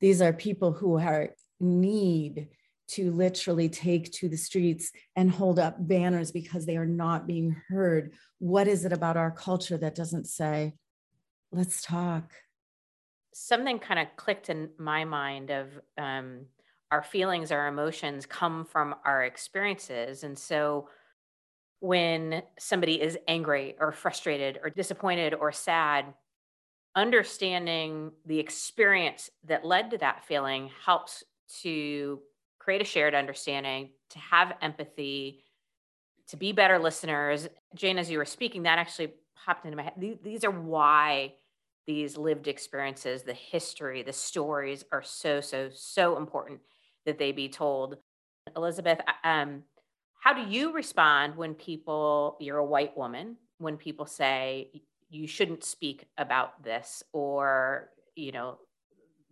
These 0.02 0.20
are 0.20 0.32
people 0.32 0.72
who 0.72 0.98
are 0.98 1.30
need 1.60 2.48
to 2.88 3.12
literally 3.12 3.68
take 3.68 4.12
to 4.12 4.28
the 4.28 4.36
streets 4.36 4.90
and 5.14 5.30
hold 5.30 5.60
up 5.60 5.76
banners 5.78 6.32
because 6.32 6.66
they 6.66 6.76
are 6.76 6.84
not 6.84 7.26
being 7.28 7.56
heard. 7.68 8.12
What 8.38 8.66
is 8.66 8.84
it 8.84 8.92
about 8.92 9.16
our 9.16 9.30
culture 9.30 9.78
that 9.78 9.94
doesn't 9.94 10.26
say, 10.26 10.74
let's 11.52 11.82
talk? 11.82 12.32
Something 13.32 13.78
kind 13.78 14.00
of 14.00 14.08
clicked 14.16 14.50
in 14.50 14.70
my 14.76 15.04
mind 15.04 15.50
of 15.50 15.68
um, 15.96 16.46
our 16.90 17.04
feelings, 17.04 17.52
our 17.52 17.68
emotions 17.68 18.26
come 18.26 18.64
from 18.64 18.96
our 19.04 19.22
experiences. 19.24 20.24
And 20.24 20.36
so 20.36 20.88
when 21.78 22.42
somebody 22.58 23.00
is 23.00 23.16
angry 23.28 23.76
or 23.78 23.92
frustrated 23.92 24.58
or 24.62 24.68
disappointed 24.68 25.32
or 25.32 25.52
sad, 25.52 26.06
understanding 26.94 28.12
the 28.26 28.38
experience 28.38 29.30
that 29.44 29.64
led 29.64 29.90
to 29.90 29.98
that 29.98 30.24
feeling 30.24 30.70
helps 30.84 31.24
to 31.62 32.20
create 32.58 32.80
a 32.80 32.84
shared 32.84 33.14
understanding, 33.14 33.90
to 34.10 34.18
have 34.18 34.54
empathy, 34.62 35.44
to 36.28 36.36
be 36.36 36.52
better 36.52 36.78
listeners. 36.78 37.48
Jane, 37.74 37.98
as 37.98 38.10
you 38.10 38.18
were 38.18 38.24
speaking, 38.24 38.62
that 38.62 38.78
actually 38.78 39.12
popped 39.44 39.64
into 39.64 39.76
my 39.76 39.84
head. 39.84 40.18
These 40.22 40.44
are 40.44 40.50
why 40.50 41.34
these 41.86 42.16
lived 42.16 42.46
experiences, 42.46 43.22
the 43.22 43.34
history, 43.34 44.02
the 44.02 44.12
stories 44.12 44.84
are 44.92 45.02
so, 45.02 45.40
so, 45.40 45.68
so 45.72 46.16
important 46.16 46.60
that 47.06 47.18
they 47.18 47.32
be 47.32 47.48
told. 47.48 47.96
Elizabeth, 48.56 49.00
um, 49.24 49.64
how 50.20 50.32
do 50.32 50.48
you 50.48 50.72
respond 50.72 51.36
when 51.36 51.54
people, 51.54 52.36
you're 52.38 52.58
a 52.58 52.64
white 52.64 52.96
woman, 52.96 53.36
when 53.58 53.76
people 53.76 54.06
say 54.06 54.70
you 55.12 55.26
shouldn't 55.26 55.62
speak 55.62 56.06
about 56.16 56.62
this 56.64 57.02
or, 57.12 57.90
you 58.16 58.32
know, 58.32 58.58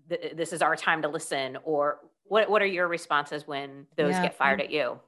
th- 0.09 0.35
this 0.37 0.53
is 0.53 0.61
our 0.61 0.77
time 0.77 1.03
to 1.03 1.09
listen 1.09 1.57
or 1.65 2.01
what 2.25 2.49
what 2.49 2.63
are 2.63 2.67
your 2.67 2.87
responses 2.87 3.47
when 3.47 3.87
those 3.97 4.13
yeah. 4.13 4.23
get 4.23 4.37
fired 4.37 4.61
at 4.61 4.71
you? 4.71 5.01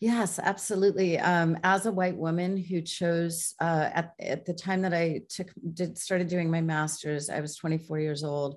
Yes, 0.00 0.38
absolutely. 0.38 1.18
Um, 1.18 1.56
as 1.62 1.86
a 1.86 1.92
white 1.92 2.16
woman 2.16 2.56
who 2.56 2.82
chose 2.82 3.54
uh, 3.60 3.88
at, 3.94 4.14
at 4.18 4.44
the 4.44 4.52
time 4.52 4.82
that 4.82 4.92
I 4.92 5.22
took 5.28 5.48
did 5.72 5.96
started 5.96 6.28
doing 6.28 6.50
my 6.50 6.60
master's, 6.60 7.30
I 7.30 7.40
was 7.40 7.56
24 7.56 8.00
years 8.00 8.24
old, 8.24 8.56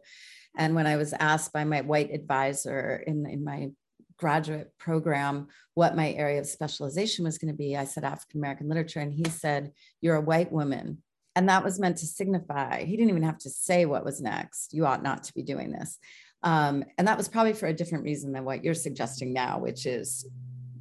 and 0.57 0.73
when 0.73 0.87
I 0.87 0.97
was 0.97 1.13
asked 1.13 1.53
by 1.53 1.63
my 1.63 1.81
white 1.81 2.11
advisor 2.11 3.03
in 3.05 3.25
in 3.27 3.43
my 3.43 3.69
graduate 4.17 4.71
program 4.79 5.47
what 5.75 5.95
my 5.95 6.11
area 6.13 6.39
of 6.39 6.47
specialization 6.47 7.25
was 7.25 7.37
going 7.37 7.51
to 7.51 7.57
be, 7.57 7.75
I 7.75 7.85
said 7.85 8.03
African 8.03 8.39
American 8.39 8.69
literature, 8.69 8.99
and 8.99 9.13
he 9.13 9.29
said, 9.29 9.71
"You're 10.01 10.15
a 10.15 10.21
white 10.21 10.51
woman." 10.51 11.03
And 11.35 11.49
that 11.49 11.63
was 11.63 11.79
meant 11.79 11.97
to 11.97 12.05
signify, 12.05 12.83
he 12.83 12.95
didn't 12.95 13.09
even 13.09 13.23
have 13.23 13.39
to 13.39 13.49
say 13.49 13.85
what 13.85 14.05
was 14.05 14.21
next. 14.21 14.73
You 14.73 14.85
ought 14.85 15.01
not 15.01 15.23
to 15.23 15.33
be 15.33 15.41
doing 15.41 15.71
this. 15.71 15.97
Um, 16.43 16.83
and 16.97 17.07
that 17.07 17.17
was 17.17 17.27
probably 17.27 17.53
for 17.53 17.67
a 17.67 17.73
different 17.73 18.03
reason 18.03 18.33
than 18.33 18.45
what 18.45 18.63
you're 18.63 18.73
suggesting 18.73 19.33
now, 19.33 19.59
which 19.59 19.85
is 19.85 20.29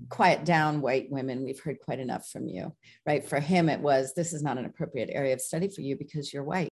quiet 0.09 0.45
down 0.45 0.83
white 0.83 1.11
women. 1.11 1.45
We've 1.45 1.61
heard 1.61 1.79
quite 1.81 2.01
enough 2.01 2.29
from 2.29 2.49
you, 2.49 2.75
right? 3.07 3.25
For 3.25 3.41
him, 3.41 3.69
it 3.69 3.81
was 3.81 4.13
this 4.13 4.33
is 4.33 4.43
not 4.43 4.59
an 4.59 4.67
appropriate 4.67 5.09
area 5.11 5.33
of 5.33 5.41
study 5.41 5.69
for 5.69 5.81
you 5.81 5.97
because 5.97 6.33
you're 6.33 6.45
white. 6.45 6.69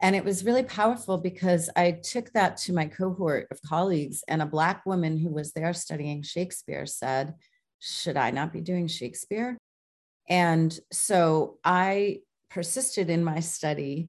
And 0.00 0.14
it 0.14 0.24
was 0.24 0.44
really 0.44 0.62
powerful 0.62 1.18
because 1.18 1.70
I 1.74 1.92
took 1.92 2.30
that 2.32 2.56
to 2.58 2.72
my 2.72 2.86
cohort 2.86 3.48
of 3.50 3.60
colleagues, 3.62 4.22
and 4.28 4.42
a 4.42 4.46
Black 4.46 4.84
woman 4.86 5.16
who 5.16 5.30
was 5.30 5.52
there 5.52 5.72
studying 5.72 6.22
Shakespeare 6.22 6.86
said, 6.86 7.34
Should 7.80 8.16
I 8.16 8.30
not 8.30 8.52
be 8.52 8.60
doing 8.60 8.86
Shakespeare? 8.86 9.56
And 10.28 10.78
so 10.92 11.58
I 11.64 12.20
persisted 12.50 13.10
in 13.10 13.22
my 13.24 13.40
study 13.40 14.08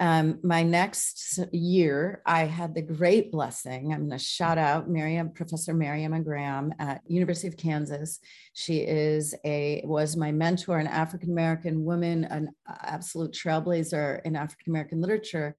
um, 0.00 0.38
my 0.44 0.62
next 0.62 1.40
year, 1.50 2.22
I 2.24 2.44
had 2.44 2.74
the 2.74 2.82
great 2.82 3.32
blessing. 3.32 3.92
I'm 3.92 4.06
going 4.06 4.10
to 4.10 4.18
shout 4.18 4.56
out 4.56 4.88
Maryemma, 4.88 5.34
Professor 5.34 5.74
Maryemma 5.74 6.22
Graham 6.22 6.72
at 6.78 7.00
University 7.08 7.48
of 7.48 7.56
Kansas. 7.56 8.20
She 8.52 8.78
is 8.78 9.34
a 9.44 9.82
was 9.84 10.16
my 10.16 10.30
mentor, 10.30 10.78
an 10.78 10.86
African 10.86 11.32
American 11.32 11.84
woman, 11.84 12.24
an 12.24 12.50
absolute 12.68 13.32
trailblazer 13.32 14.22
in 14.24 14.36
African 14.36 14.70
American 14.70 15.00
literature, 15.00 15.56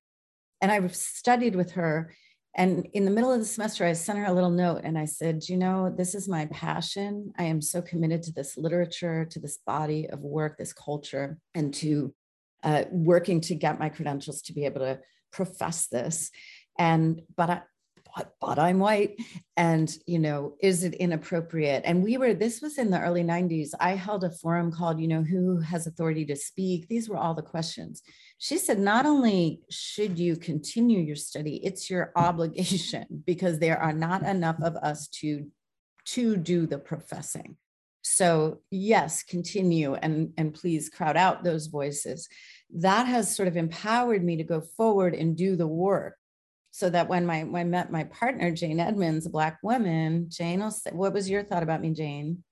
and 0.61 0.71
I 0.71 0.85
studied 0.87 1.55
with 1.55 1.71
her. 1.71 2.13
And 2.55 2.87
in 2.93 3.05
the 3.05 3.11
middle 3.11 3.31
of 3.31 3.39
the 3.39 3.45
semester, 3.45 3.85
I 3.85 3.93
sent 3.93 4.19
her 4.19 4.25
a 4.25 4.33
little 4.33 4.49
note 4.49 4.81
and 4.83 4.97
I 4.97 5.05
said, 5.05 5.47
You 5.49 5.57
know, 5.57 5.93
this 5.95 6.15
is 6.15 6.29
my 6.29 6.45
passion. 6.47 7.33
I 7.37 7.43
am 7.43 7.61
so 7.61 7.81
committed 7.81 8.23
to 8.23 8.31
this 8.31 8.57
literature, 8.57 9.25
to 9.31 9.39
this 9.39 9.59
body 9.67 10.09
of 10.09 10.21
work, 10.21 10.57
this 10.57 10.73
culture, 10.73 11.37
and 11.53 11.73
to 11.75 12.13
uh, 12.63 12.83
working 12.91 13.41
to 13.41 13.55
get 13.55 13.79
my 13.79 13.89
credentials 13.89 14.41
to 14.43 14.53
be 14.53 14.65
able 14.65 14.81
to 14.81 14.99
profess 15.31 15.87
this. 15.87 16.31
And, 16.77 17.21
but 17.35 17.49
I, 17.49 17.61
but, 18.15 18.33
but 18.41 18.59
I'm 18.59 18.79
white. 18.79 19.17
And, 19.55 19.93
you 20.05 20.19
know, 20.19 20.55
is 20.61 20.83
it 20.83 20.93
inappropriate? 20.95 21.83
And 21.85 22.03
we 22.03 22.17
were, 22.17 22.33
this 22.33 22.61
was 22.61 22.77
in 22.77 22.89
the 22.89 22.99
early 22.99 23.23
90s. 23.23 23.69
I 23.79 23.91
held 23.91 24.23
a 24.23 24.31
forum 24.31 24.71
called, 24.71 24.99
you 24.99 25.07
know, 25.07 25.23
who 25.23 25.59
has 25.59 25.87
authority 25.87 26.25
to 26.25 26.35
speak? 26.35 26.87
These 26.87 27.09
were 27.09 27.17
all 27.17 27.33
the 27.33 27.41
questions. 27.41 28.01
She 28.37 28.57
said, 28.57 28.79
not 28.79 29.05
only 29.05 29.61
should 29.69 30.17
you 30.17 30.37
continue 30.37 30.99
your 30.99 31.15
study, 31.15 31.57
it's 31.63 31.89
your 31.89 32.11
obligation 32.15 33.05
because 33.25 33.59
there 33.59 33.79
are 33.79 33.93
not 33.93 34.23
enough 34.23 34.57
of 34.61 34.75
us 34.77 35.07
to, 35.19 35.47
to 36.05 36.37
do 36.37 36.65
the 36.65 36.79
professing. 36.79 37.57
So 38.19 38.59
yes, 38.69 39.23
continue 39.23 39.93
and, 39.93 40.33
and 40.37 40.53
please 40.53 40.89
crowd 40.89 41.15
out 41.15 41.41
those 41.41 41.67
voices. 41.67 42.27
That 42.75 43.07
has 43.07 43.33
sort 43.33 43.47
of 43.47 43.55
empowered 43.55 44.25
me 44.25 44.35
to 44.35 44.43
go 44.43 44.59
forward 44.59 45.15
and 45.15 45.37
do 45.37 45.55
the 45.55 45.65
work 45.65 46.17
so 46.69 46.89
that 46.89 47.07
when 47.07 47.25
my 47.25 47.45
when 47.45 47.61
I 47.61 47.69
met 47.69 47.93
my 47.93 48.03
partner 48.03 48.51
Jane 48.51 48.81
Edmonds, 48.81 49.25
a 49.25 49.29
black 49.29 49.59
woman, 49.63 50.25
Jane 50.27 50.59
will 50.59 50.69
say, 50.69 50.91
what 50.91 51.13
was 51.13 51.29
your 51.29 51.43
thought 51.43 51.63
about 51.63 51.79
me, 51.79 51.93
Jane? 51.93 52.43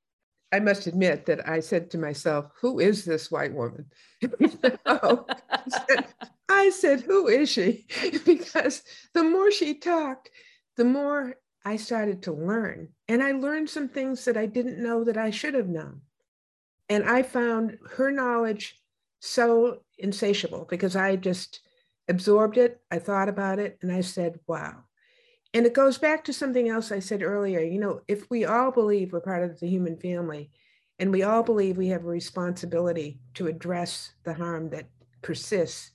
I 0.53 0.61
must 0.61 0.87
admit 0.87 1.25
that 1.25 1.49
I 1.49 1.59
said 1.59 1.91
to 1.91 1.97
myself, 1.97 2.45
who 2.61 2.79
is 2.79 3.03
this 3.03 3.29
white 3.29 3.53
woman? 3.53 3.87
oh, 4.85 5.25
I 6.47 6.69
said, 6.69 7.01
who 7.01 7.27
is 7.27 7.49
she? 7.49 7.87
because 8.25 8.83
the 9.13 9.23
more 9.25 9.51
she 9.51 9.73
talked, 9.73 10.29
the 10.77 10.85
more 10.85 11.35
I 11.65 11.75
started 11.75 12.23
to 12.23 12.31
learn. 12.31 12.93
And 13.07 13.23
I 13.23 13.31
learned 13.31 13.69
some 13.69 13.87
things 13.87 14.25
that 14.25 14.37
I 14.37 14.45
didn't 14.45 14.83
know 14.83 15.03
that 15.03 15.17
I 15.17 15.29
should 15.29 15.53
have 15.53 15.69
known. 15.69 16.01
And 16.89 17.03
I 17.03 17.23
found 17.23 17.77
her 17.95 18.11
knowledge 18.11 18.81
so 19.19 19.81
insatiable 19.97 20.65
because 20.69 20.95
I 20.95 21.15
just 21.15 21.61
absorbed 22.07 22.57
it, 22.57 22.81
I 22.91 22.99
thought 22.99 23.29
about 23.29 23.59
it, 23.59 23.77
and 23.81 23.91
I 23.91 24.01
said, 24.01 24.39
wow. 24.47 24.83
And 25.53 25.65
it 25.65 25.73
goes 25.73 25.97
back 25.97 26.23
to 26.25 26.33
something 26.33 26.69
else 26.69 26.91
I 26.91 26.99
said 26.99 27.23
earlier. 27.23 27.61
You 27.61 27.79
know, 27.79 28.01
if 28.07 28.29
we 28.29 28.45
all 28.45 28.71
believe 28.71 29.11
we're 29.11 29.21
part 29.21 29.43
of 29.43 29.59
the 29.59 29.67
human 29.67 29.97
family 29.97 30.51
and 30.99 31.11
we 31.11 31.23
all 31.23 31.43
believe 31.43 31.77
we 31.77 31.87
have 31.87 32.03
a 32.03 32.09
responsibility 32.09 33.19
to 33.35 33.47
address 33.47 34.13
the 34.23 34.33
harm 34.33 34.69
that 34.69 34.89
persists, 35.21 35.91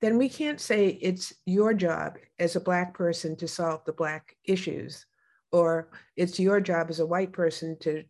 then 0.00 0.18
we 0.18 0.28
can't 0.28 0.60
say 0.60 0.98
it's 1.00 1.32
your 1.44 1.74
job 1.74 2.18
as 2.38 2.54
a 2.54 2.60
Black 2.60 2.94
person 2.94 3.34
to 3.36 3.48
solve 3.48 3.84
the 3.84 3.92
Black 3.92 4.36
issues, 4.44 5.06
or 5.52 5.90
it's 6.16 6.38
your 6.38 6.60
job 6.60 6.90
as 6.90 7.00
a 7.00 7.06
white 7.06 7.32
person 7.32 7.76
to 7.80 8.04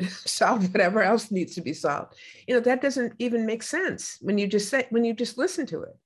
solve 0.08 0.72
whatever 0.72 1.02
else 1.02 1.30
needs 1.30 1.54
to 1.54 1.60
be 1.60 1.72
solved. 1.72 2.14
You 2.46 2.54
know, 2.54 2.60
that 2.60 2.82
doesn't 2.82 3.14
even 3.18 3.46
make 3.46 3.62
sense 3.62 4.18
when 4.20 4.38
you 4.38 4.46
just 4.46 4.68
say, 4.68 4.86
when 4.90 5.04
you 5.04 5.14
just 5.14 5.38
listen 5.38 5.66
to 5.66 5.82
it 5.82 5.96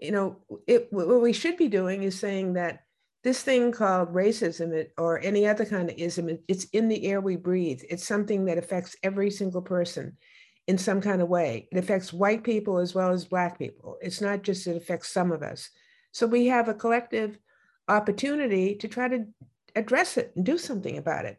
you 0.00 0.12
know, 0.12 0.38
it, 0.66 0.88
what 0.90 1.20
we 1.20 1.32
should 1.32 1.56
be 1.56 1.68
doing 1.68 2.02
is 2.02 2.18
saying 2.18 2.54
that 2.54 2.80
this 3.22 3.42
thing 3.42 3.70
called 3.70 4.14
racism 4.14 4.86
or 4.96 5.20
any 5.20 5.46
other 5.46 5.66
kind 5.66 5.90
of 5.90 5.98
ism, 5.98 6.38
it's 6.48 6.64
in 6.72 6.88
the 6.88 7.04
air 7.06 7.20
we 7.20 7.36
breathe. 7.36 7.82
It's 7.88 8.06
something 8.06 8.46
that 8.46 8.56
affects 8.56 8.96
every 9.02 9.30
single 9.30 9.60
person 9.60 10.16
in 10.66 10.78
some 10.78 11.02
kind 11.02 11.20
of 11.20 11.28
way. 11.28 11.68
It 11.70 11.76
affects 11.76 12.14
white 12.14 12.42
people 12.42 12.78
as 12.78 12.94
well 12.94 13.10
as 13.10 13.26
Black 13.26 13.58
people. 13.58 13.98
It's 14.00 14.22
not 14.22 14.42
just 14.42 14.66
it 14.66 14.76
affects 14.76 15.12
some 15.12 15.32
of 15.32 15.42
us. 15.42 15.68
So 16.12 16.26
we 16.26 16.46
have 16.46 16.68
a 16.68 16.74
collective 16.74 17.38
opportunity 17.86 18.76
to 18.76 18.88
try 18.88 19.08
to 19.08 19.26
address 19.76 20.16
it 20.16 20.32
and 20.36 20.44
do 20.44 20.58
something 20.58 20.98
about 20.98 21.24
it. 21.24 21.38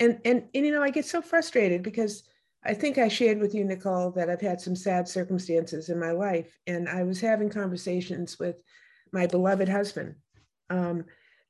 And, 0.00 0.20
and, 0.24 0.44
and 0.54 0.66
you 0.66 0.72
know, 0.72 0.82
I 0.82 0.90
get 0.90 1.04
so 1.04 1.22
frustrated 1.22 1.82
because 1.82 2.24
I 2.64 2.74
think 2.74 2.98
I 2.98 3.08
shared 3.08 3.38
with 3.38 3.54
you, 3.54 3.64
Nicole, 3.64 4.10
that 4.12 4.30
I've 4.30 4.40
had 4.40 4.60
some 4.60 4.76
sad 4.76 5.08
circumstances 5.08 5.88
in 5.88 5.98
my 5.98 6.12
life. 6.12 6.58
And 6.66 6.88
I 6.88 7.02
was 7.02 7.20
having 7.20 7.50
conversations 7.50 8.38
with 8.38 8.56
my 9.12 9.26
beloved 9.26 9.68
husband 9.68 10.14
um, 10.70 11.04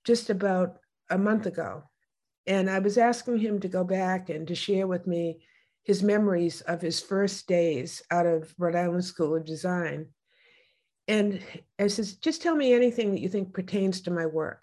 just 0.05 0.31
about 0.31 0.79
a 1.11 1.19
month 1.19 1.47
ago. 1.47 1.85
And 2.47 2.69
I 2.69 2.81
was 2.81 2.99
asking 2.99 3.38
him 3.38 3.61
to 3.61 3.69
go 3.69 3.85
back 3.85 4.29
and 4.31 4.49
to 4.49 4.55
share 4.55 4.87
with 4.87 5.07
me 5.07 5.43
his 5.85 6.03
memories 6.03 6.61
of 6.62 6.81
his 6.81 7.01
first 7.01 7.47
days 7.47 8.03
out 8.11 8.27
of 8.27 8.55
Rhode 8.59 8.77
Island 8.77 9.05
School 9.05 9.37
of 9.37 9.44
Design. 9.44 10.07
And 11.09 11.40
I 11.79 11.88
says, 11.88 12.14
just 12.14 12.42
tell 12.42 12.55
me 12.55 12.73
anything 12.73 13.12
that 13.12 13.20
you 13.20 13.29
think 13.29 13.53
pertains 13.53 14.01
to 14.03 14.11
my 14.11 14.27
work. 14.27 14.62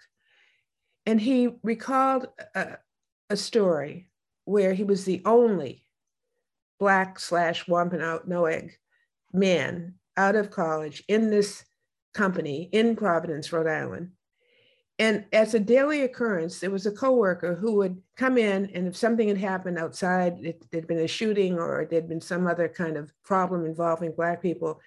And 1.10 1.20
he 1.20 1.48
recalled 1.64 2.28
a, 2.54 2.76
a 3.30 3.36
story 3.36 4.10
where 4.44 4.72
he 4.72 4.84
was 4.84 5.04
the 5.04 5.20
only 5.24 5.82
black 6.78 7.18
slash 7.18 7.66
Wampanoag 7.66 8.70
man 9.32 9.94
out 10.16 10.36
of 10.36 10.52
college 10.52 11.02
in 11.08 11.28
this 11.28 11.64
company 12.14 12.68
in 12.70 12.94
Providence, 12.94 13.52
Rhode 13.52 13.66
Island. 13.66 14.12
And 15.00 15.24
as 15.32 15.54
a 15.54 15.58
daily 15.58 16.02
occurrence, 16.02 16.60
there 16.60 16.70
was 16.70 16.86
a 16.86 16.92
coworker 16.92 17.56
who 17.56 17.74
would 17.74 18.00
come 18.16 18.38
in, 18.38 18.70
and 18.72 18.86
if 18.86 18.96
something 18.96 19.26
had 19.26 19.38
happened 19.38 19.78
outside, 19.78 20.38
it, 20.44 20.64
there'd 20.70 20.86
been 20.86 21.00
a 21.00 21.08
shooting 21.08 21.58
or 21.58 21.88
there'd 21.90 22.08
been 22.08 22.20
some 22.20 22.46
other 22.46 22.68
kind 22.68 22.96
of 22.96 23.12
problem 23.24 23.66
involving 23.66 24.12
Black 24.12 24.40
people, 24.40 24.80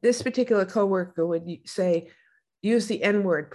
this 0.00 0.22
particular 0.22 0.64
coworker 0.64 1.26
would 1.26 1.46
say, 1.66 2.08
use 2.62 2.86
the 2.86 3.02
N 3.02 3.22
word 3.22 3.50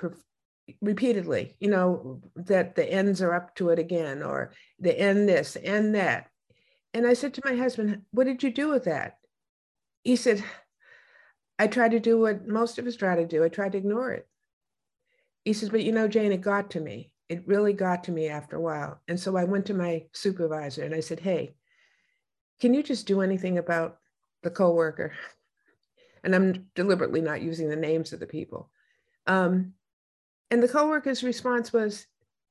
repeatedly, 0.82 1.56
you 1.60 1.70
know, 1.70 2.22
that 2.36 2.76
the 2.76 2.86
ends 2.86 3.22
are 3.22 3.34
up 3.34 3.56
to 3.56 3.70
it 3.70 3.80
again, 3.80 4.24
or 4.24 4.52
the 4.80 4.98
end 4.98 5.28
this, 5.28 5.58
end 5.62 5.96
that. 5.96 6.30
And 6.94 7.06
I 7.06 7.14
said 7.14 7.34
to 7.36 7.42
my 7.46 7.56
husband, 7.56 8.04
What 8.12 8.26
did 8.26 8.44
you 8.44 8.52
do 8.52 8.70
with 8.70 8.86
that? 8.86 9.18
He 10.04 10.16
said, 10.16 10.44
I 11.60 11.68
tried 11.68 11.92
to 11.92 12.00
do 12.00 12.20
what 12.20 12.48
most 12.48 12.78
of 12.78 12.88
us 12.88 12.96
try 12.96 13.16
to 13.16 13.26
do. 13.26 13.44
I 13.44 13.50
tried 13.50 13.74
to 13.74 13.78
ignore 13.78 14.12
it. 14.14 14.28
He 15.44 15.54
says, 15.54 15.70
But 15.70 15.84
you 15.84 15.92
know, 15.92 16.08
Jane, 16.08 16.32
it 16.32 16.42
got 16.42 16.72
to 16.72 16.80
me. 16.80 17.12
It 17.30 17.48
really 17.48 17.74
got 17.74 18.06
to 18.06 18.12
me 18.12 18.28
after 18.28 18.56
a 18.56 18.62
while. 18.62 19.02
And 19.08 19.20
so 19.20 19.36
I 19.36 19.44
went 19.44 19.66
to 19.68 19.74
my 19.74 20.06
supervisor 20.14 20.84
and 20.84 20.96
I 20.96 21.02
said, 21.02 21.20
Hey, 21.20 21.56
can 22.60 22.74
you 22.74 22.84
just 22.84 23.08
do 23.08 23.22
anything 23.22 23.58
about 23.58 23.98
the 24.44 24.50
coworker? 24.50 25.14
And 26.24 26.36
I'm 26.36 26.68
deliberately 26.76 27.22
not 27.22 27.42
using 27.42 27.70
the 27.70 27.76
names 27.76 28.12
of 28.12 28.20
the 28.20 28.28
people. 28.28 28.70
Um, 29.28 29.74
and 30.52 30.62
the 30.62 30.68
coworker's 30.68 31.24
response 31.24 31.74
was, 31.74 32.08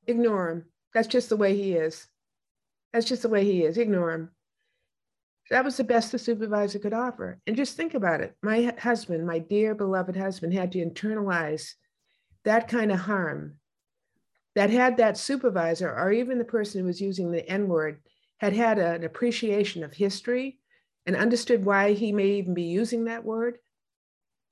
ignore 0.07 0.51
him. 0.51 0.65
That's 0.95 1.09
just 1.09 1.29
the 1.29 1.37
way 1.37 1.57
he 1.57 1.73
is. 1.73 2.07
That's 2.93 3.07
just 3.07 3.23
the 3.23 3.29
way 3.29 3.45
he 3.45 3.65
is. 3.65 3.79
Ignore 3.79 4.13
him. 4.13 4.31
That 5.51 5.65
was 5.65 5.77
the 5.77 5.85
best 5.85 6.13
the 6.13 6.19
supervisor 6.19 6.79
could 6.79 6.95
offer. 6.95 7.41
And 7.47 7.57
just 7.57 7.77
think 7.77 7.95
about 7.95 8.21
it. 8.21 8.35
My 8.43 8.75
husband, 8.79 9.27
my 9.27 9.39
dear 9.39 9.75
beloved 9.75 10.17
husband, 10.17 10.53
had 10.53 10.73
to 10.73 10.85
internalize 10.85 11.73
that 12.45 12.69
kind 12.69 12.91
of 12.91 13.01
harm 13.01 13.57
that 14.55 14.71
had 14.71 14.97
that 14.97 15.19
supervisor 15.19 15.95
or 15.95 16.11
even 16.11 16.39
the 16.39 16.45
person 16.45 16.81
who 16.81 16.87
was 16.87 17.01
using 17.01 17.31
the 17.31 17.47
N 17.49 17.69
word 17.69 18.01
had 18.39 18.55
had 18.55 18.79
an 18.79 19.05
appreciation 19.05 19.85
of 19.85 19.93
history 19.93 20.59
and 21.05 21.15
understood 21.15 21.65
why 21.65 21.93
he 21.93 22.11
may 22.11 22.27
even 22.27 22.55
be 22.55 22.65
using 22.65 23.05
that 23.05 23.25
word, 23.25 23.59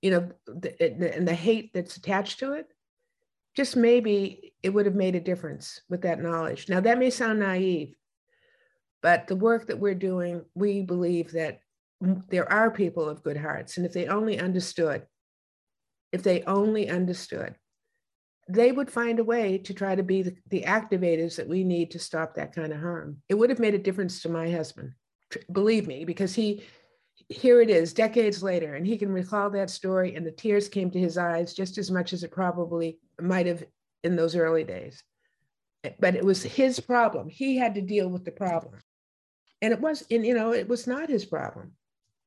you 0.02 0.10
know, 0.10 0.30
and 0.80 1.26
the 1.26 1.34
hate 1.34 1.72
that's 1.72 1.96
attached 1.96 2.38
to 2.40 2.52
it, 2.52 2.66
just 3.54 3.76
maybe 3.76 4.54
it 4.62 4.70
would 4.70 4.86
have 4.86 4.94
made 4.94 5.14
a 5.14 5.20
difference 5.20 5.80
with 5.88 6.02
that 6.02 6.20
knowledge. 6.20 6.68
Now, 6.68 6.80
that 6.80 6.98
may 6.98 7.10
sound 7.10 7.40
naive, 7.40 7.94
but 9.02 9.26
the 9.26 9.36
work 9.36 9.66
that 9.66 9.78
we're 9.78 9.94
doing, 9.94 10.44
we 10.54 10.82
believe 10.82 11.32
that 11.32 11.60
there 12.28 12.50
are 12.52 12.70
people 12.70 13.08
of 13.08 13.22
good 13.22 13.36
hearts. 13.36 13.76
And 13.76 13.86
if 13.86 13.92
they 13.92 14.06
only 14.06 14.38
understood, 14.38 15.06
if 16.12 16.22
they 16.22 16.42
only 16.42 16.90
understood, 16.90 17.54
they 18.48 18.72
would 18.72 18.90
find 18.90 19.18
a 19.18 19.24
way 19.24 19.58
to 19.58 19.72
try 19.72 19.94
to 19.94 20.02
be 20.02 20.22
the, 20.22 20.36
the 20.50 20.62
activators 20.62 21.36
that 21.36 21.48
we 21.48 21.64
need 21.64 21.90
to 21.92 21.98
stop 21.98 22.34
that 22.34 22.54
kind 22.54 22.72
of 22.72 22.80
harm. 22.80 23.18
It 23.28 23.34
would 23.34 23.50
have 23.50 23.58
made 23.58 23.74
a 23.74 23.78
difference 23.78 24.20
to 24.22 24.28
my 24.28 24.50
husband, 24.50 24.92
believe 25.52 25.86
me, 25.86 26.04
because 26.04 26.34
he, 26.34 26.64
here 27.28 27.62
it 27.62 27.70
is, 27.70 27.94
decades 27.94 28.42
later, 28.42 28.74
and 28.74 28.86
he 28.86 28.98
can 28.98 29.10
recall 29.10 29.48
that 29.50 29.70
story, 29.70 30.14
and 30.14 30.26
the 30.26 30.32
tears 30.32 30.68
came 30.68 30.90
to 30.90 30.98
his 30.98 31.16
eyes 31.16 31.54
just 31.54 31.78
as 31.78 31.90
much 31.90 32.12
as 32.12 32.22
it 32.22 32.32
probably 32.32 32.98
might 33.20 33.46
have 33.46 33.64
in 34.02 34.16
those 34.16 34.36
early 34.36 34.64
days. 34.64 35.02
But 36.00 36.14
it 36.14 36.24
was 36.24 36.42
his 36.42 36.80
problem. 36.80 37.28
He 37.28 37.56
had 37.56 37.74
to 37.74 37.82
deal 37.82 38.08
with 38.08 38.24
the 38.24 38.32
problem. 38.32 38.80
And 39.60 39.72
it 39.72 39.80
was, 39.80 40.04
and 40.10 40.24
you 40.24 40.34
know, 40.34 40.52
it 40.52 40.68
was 40.68 40.86
not 40.86 41.08
his 41.08 41.24
problem. 41.24 41.72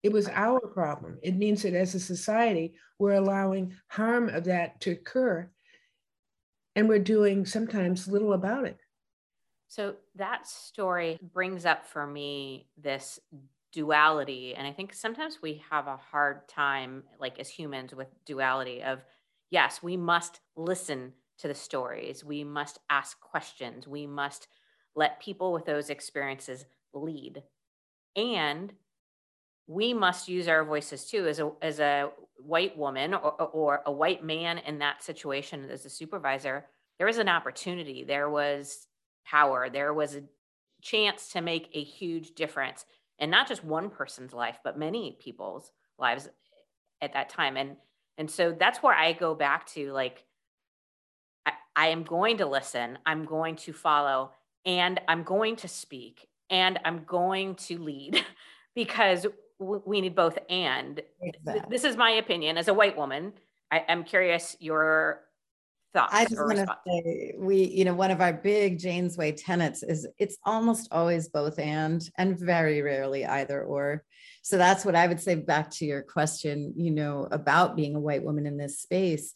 It 0.03 0.11
was 0.11 0.29
our 0.29 0.59
problem. 0.59 1.17
It 1.23 1.35
means 1.35 1.63
that 1.63 1.73
as 1.73 1.95
a 1.95 1.99
society, 1.99 2.75
we're 2.99 3.13
allowing 3.13 3.73
harm 3.87 4.29
of 4.29 4.45
that 4.45 4.79
to 4.81 4.91
occur 4.91 5.49
and 6.75 6.87
we're 6.87 6.99
doing 6.99 7.45
sometimes 7.45 8.07
little 8.07 8.33
about 8.33 8.65
it. 8.65 8.77
So 9.67 9.95
that 10.15 10.47
story 10.47 11.19
brings 11.33 11.65
up 11.65 11.87
for 11.87 12.05
me 12.05 12.67
this 12.77 13.19
duality. 13.71 14.53
And 14.55 14.67
I 14.67 14.71
think 14.71 14.93
sometimes 14.93 15.39
we 15.41 15.63
have 15.69 15.87
a 15.87 15.97
hard 15.97 16.47
time, 16.47 17.03
like 17.19 17.39
as 17.39 17.49
humans, 17.49 17.93
with 17.93 18.07
duality 18.25 18.83
of 18.83 18.99
yes, 19.49 19.81
we 19.81 19.97
must 19.97 20.39
listen 20.55 21.13
to 21.39 21.47
the 21.47 21.55
stories. 21.55 22.23
We 22.23 22.43
must 22.43 22.79
ask 22.89 23.19
questions. 23.19 23.87
We 23.87 24.07
must 24.07 24.47
let 24.95 25.21
people 25.21 25.53
with 25.53 25.65
those 25.65 25.89
experiences 25.89 26.65
lead. 26.93 27.43
And 28.15 28.73
we 29.67 29.93
must 29.93 30.29
use 30.29 30.47
our 30.47 30.63
voices 30.63 31.05
too 31.05 31.27
as 31.27 31.39
a 31.39 31.51
as 31.61 31.79
a 31.79 32.09
white 32.37 32.77
woman 32.77 33.13
or, 33.13 33.41
or 33.41 33.81
a 33.85 33.91
white 33.91 34.23
man 34.23 34.57
in 34.59 34.79
that 34.79 35.03
situation 35.03 35.69
as 35.69 35.85
a 35.85 35.89
supervisor 35.89 36.65
there 36.97 37.07
was 37.07 37.17
an 37.17 37.27
opportunity 37.27 38.03
there 38.03 38.29
was 38.29 38.87
power 39.25 39.69
there 39.69 39.93
was 39.93 40.15
a 40.15 40.23
chance 40.81 41.29
to 41.29 41.41
make 41.41 41.69
a 41.73 41.83
huge 41.83 42.33
difference 42.35 42.85
and 43.19 43.29
not 43.29 43.47
just 43.47 43.63
one 43.63 43.89
person's 43.89 44.33
life 44.33 44.59
but 44.63 44.79
many 44.79 45.17
people's 45.19 45.71
lives 45.99 46.29
at 47.01 47.13
that 47.13 47.29
time 47.29 47.57
and 47.57 47.75
and 48.17 48.29
so 48.29 48.55
that's 48.57 48.81
where 48.83 48.95
i 48.95 49.13
go 49.13 49.35
back 49.35 49.65
to 49.67 49.91
like 49.91 50.23
I, 51.45 51.51
I 51.75 51.87
am 51.87 52.03
going 52.03 52.37
to 52.37 52.45
listen 52.45 52.97
i'm 53.05 53.25
going 53.25 53.55
to 53.57 53.73
follow 53.73 54.31
and 54.65 54.99
i'm 55.07 55.23
going 55.23 55.55
to 55.57 55.67
speak 55.67 56.27
and 56.49 56.79
i'm 56.85 57.03
going 57.05 57.55
to 57.55 57.77
lead 57.77 58.23
because 58.75 59.25
we 59.59 60.01
need 60.01 60.15
both 60.15 60.37
and 60.49 61.01
exactly. 61.21 61.63
this 61.69 61.83
is 61.83 61.97
my 61.97 62.11
opinion 62.11 62.57
as 62.57 62.67
a 62.67 62.73
white 62.73 62.95
woman 62.95 63.33
I, 63.71 63.83
am 63.87 64.03
curious 64.03 64.55
your 64.59 65.21
thoughts 65.93 66.13
i 66.13 66.25
just 66.25 66.37
want 66.37 66.57
to 66.57 66.77
say 66.85 67.33
we 67.37 67.63
you 67.63 67.85
know 67.85 67.93
one 67.93 68.11
of 68.11 68.21
our 68.21 68.33
big 68.33 68.79
jane's 68.79 69.17
way 69.17 69.31
tenets 69.31 69.83
is 69.83 70.07
it's 70.17 70.37
almost 70.43 70.87
always 70.91 71.29
both 71.29 71.57
and 71.59 72.09
and 72.17 72.37
very 72.39 72.81
rarely 72.81 73.25
either 73.25 73.63
or. 73.63 74.03
So 74.41 74.57
that's 74.57 74.85
what 74.85 74.95
i 74.95 75.07
would 75.07 75.19
say 75.19 75.35
back 75.35 75.69
to 75.71 75.85
your 75.85 76.01
question 76.01 76.73
you 76.77 76.91
know 76.91 77.27
about 77.31 77.75
being 77.75 77.95
a 77.95 77.99
white 77.99 78.23
woman 78.23 78.45
in 78.45 78.57
this 78.57 78.79
space. 78.79 79.33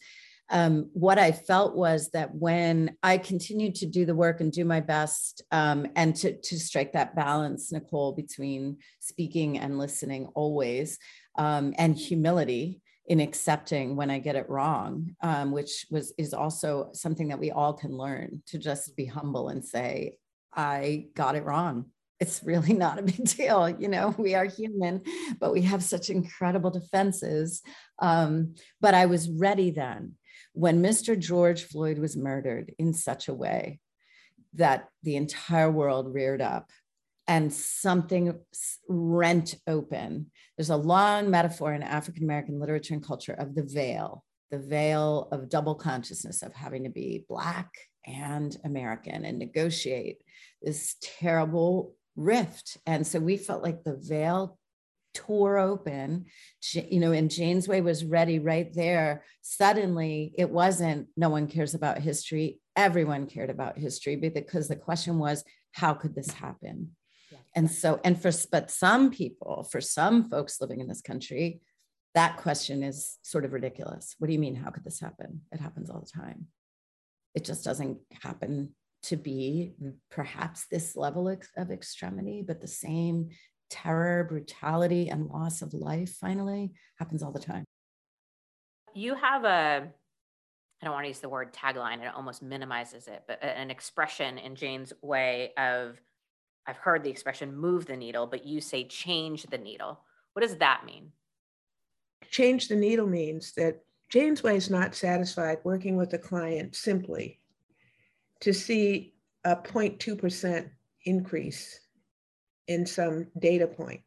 Um, 0.50 0.90
what 0.92 1.18
I 1.18 1.32
felt 1.32 1.74
was 1.74 2.10
that 2.10 2.34
when 2.34 2.96
I 3.02 3.16
continued 3.16 3.74
to 3.76 3.86
do 3.86 4.04
the 4.04 4.14
work 4.14 4.42
and 4.42 4.52
do 4.52 4.66
my 4.66 4.80
best 4.80 5.40
um, 5.50 5.86
and 5.96 6.14
to, 6.16 6.36
to 6.36 6.60
strike 6.60 6.92
that 6.92 7.16
balance, 7.16 7.72
Nicole, 7.72 8.12
between 8.12 8.76
speaking 9.00 9.58
and 9.58 9.78
listening 9.78 10.26
always, 10.34 10.98
um, 11.38 11.72
and 11.78 11.96
humility 11.96 12.81
in 13.06 13.20
accepting 13.20 13.96
when 13.96 14.10
I 14.10 14.18
get 14.18 14.36
it 14.36 14.48
wrong, 14.48 15.16
um, 15.22 15.50
which 15.50 15.86
was 15.90 16.12
is 16.18 16.32
also 16.32 16.90
something 16.92 17.28
that 17.28 17.40
we 17.40 17.50
all 17.50 17.72
can 17.72 17.96
learn 17.96 18.42
to 18.46 18.58
just 18.58 18.96
be 18.96 19.06
humble 19.06 19.48
and 19.48 19.64
say, 19.64 20.16
I 20.54 21.06
got 21.14 21.34
it 21.34 21.44
wrong. 21.44 21.86
It's 22.20 22.42
really 22.44 22.72
not 22.84 22.98
a 22.98 23.02
big 23.02 23.24
deal. 23.24 23.68
You 23.68 23.88
know, 23.88 24.14
we 24.18 24.34
are 24.34 24.44
human, 24.44 25.02
but 25.40 25.52
we 25.52 25.62
have 25.62 25.82
such 25.82 26.10
incredible 26.10 26.70
defenses. 26.70 27.62
Um, 27.98 28.54
but 28.80 28.94
I 28.94 29.06
was 29.06 29.28
ready 29.28 29.70
then 29.70 30.14
when 30.52 30.82
Mr. 30.82 31.18
George 31.18 31.64
Floyd 31.64 31.98
was 31.98 32.16
murdered 32.16 32.72
in 32.78 32.92
such 32.92 33.28
a 33.28 33.34
way 33.34 33.80
that 34.54 34.88
the 35.02 35.16
entire 35.16 35.70
world 35.70 36.14
reared 36.14 36.42
up 36.42 36.70
and 37.26 37.52
something 37.52 38.38
rent 38.88 39.54
open. 39.66 40.30
There's 40.62 40.70
a 40.70 40.76
long 40.76 41.28
metaphor 41.28 41.72
in 41.72 41.82
African 41.82 42.22
American 42.22 42.60
literature 42.60 42.94
and 42.94 43.04
culture 43.04 43.32
of 43.32 43.56
the 43.56 43.64
veil, 43.64 44.22
the 44.52 44.60
veil 44.60 45.26
of 45.32 45.48
double 45.48 45.74
consciousness 45.74 46.40
of 46.40 46.52
having 46.52 46.84
to 46.84 46.88
be 46.88 47.24
Black 47.28 47.68
and 48.06 48.56
American 48.64 49.24
and 49.24 49.40
negotiate 49.40 50.18
this 50.62 50.94
terrible 51.02 51.96
rift. 52.14 52.76
And 52.86 53.04
so 53.04 53.18
we 53.18 53.38
felt 53.38 53.64
like 53.64 53.82
the 53.82 53.96
veil 53.96 54.56
tore 55.14 55.58
open 55.58 56.24
you 56.72 56.98
know 56.98 57.12
and 57.12 57.30
jane's 57.30 57.68
way 57.68 57.82
was 57.82 58.02
ready 58.02 58.38
right 58.38 58.72
there 58.72 59.22
suddenly 59.42 60.32
it 60.38 60.48
wasn't 60.48 61.06
no 61.18 61.28
one 61.28 61.46
cares 61.46 61.74
about 61.74 61.98
history 61.98 62.58
everyone 62.76 63.26
cared 63.26 63.50
about 63.50 63.76
history 63.76 64.16
because 64.16 64.68
the 64.68 64.76
question 64.76 65.18
was 65.18 65.44
how 65.72 65.94
could 65.94 66.14
this 66.14 66.30
happen. 66.30 66.90
And 67.54 67.70
so 67.70 68.00
and 68.04 68.20
for 68.20 68.30
but 68.50 68.70
some 68.70 69.10
people 69.10 69.68
for 69.70 69.80
some 69.80 70.28
folks 70.28 70.60
living 70.60 70.80
in 70.80 70.88
this 70.88 71.02
country 71.02 71.60
that 72.14 72.36
question 72.36 72.82
is 72.82 73.18
sort 73.22 73.44
of 73.44 73.52
ridiculous. 73.52 74.14
What 74.18 74.26
do 74.26 74.32
you 74.32 74.38
mean? 74.38 74.54
How 74.54 74.70
could 74.70 74.84
this 74.84 75.00
happen? 75.00 75.42
It 75.50 75.60
happens 75.60 75.88
all 75.88 76.00
the 76.00 76.20
time. 76.20 76.46
It 77.34 77.44
just 77.44 77.64
doesn't 77.64 77.98
happen 78.22 78.74
to 79.04 79.16
be 79.16 79.72
perhaps 80.10 80.66
this 80.70 80.94
level 80.94 81.28
of 81.28 81.70
extremity, 81.70 82.44
but 82.46 82.60
the 82.60 82.68
same 82.68 83.30
terror, 83.70 84.24
brutality, 84.24 85.08
and 85.08 85.26
loss 85.26 85.62
of 85.62 85.72
life 85.72 86.10
finally 86.20 86.72
happens 86.98 87.22
all 87.22 87.32
the 87.32 87.40
time. 87.40 87.64
You 88.94 89.14
have 89.14 89.44
a, 89.44 89.88
I 90.82 90.84
don't 90.84 90.92
want 90.92 91.04
to 91.04 91.08
use 91.08 91.20
the 91.20 91.30
word 91.30 91.54
tagline, 91.54 92.02
it 92.02 92.14
almost 92.14 92.42
minimizes 92.42 93.08
it, 93.08 93.22
but 93.26 93.42
an 93.42 93.70
expression 93.70 94.36
in 94.36 94.54
Jane's 94.54 94.92
way 95.00 95.52
of, 95.56 95.98
I've 96.66 96.76
heard 96.76 97.02
the 97.02 97.10
expression 97.10 97.56
move 97.56 97.86
the 97.86 97.96
needle, 97.96 98.26
but 98.26 98.46
you 98.46 98.60
say 98.60 98.84
change 98.84 99.44
the 99.44 99.58
needle. 99.58 100.00
What 100.32 100.42
does 100.42 100.56
that 100.58 100.84
mean? 100.86 101.12
Change 102.30 102.68
the 102.68 102.76
needle 102.76 103.06
means 103.06 103.52
that 103.54 103.80
Janesway 104.12 104.56
is 104.56 104.70
not 104.70 104.94
satisfied 104.94 105.58
working 105.64 105.96
with 105.96 106.10
the 106.10 106.18
client 106.18 106.76
simply 106.76 107.40
to 108.40 108.52
see 108.52 109.14
a 109.44 109.56
0.2% 109.56 110.70
increase 111.04 111.80
in 112.68 112.86
some 112.86 113.26
data 113.38 113.66
point. 113.66 114.00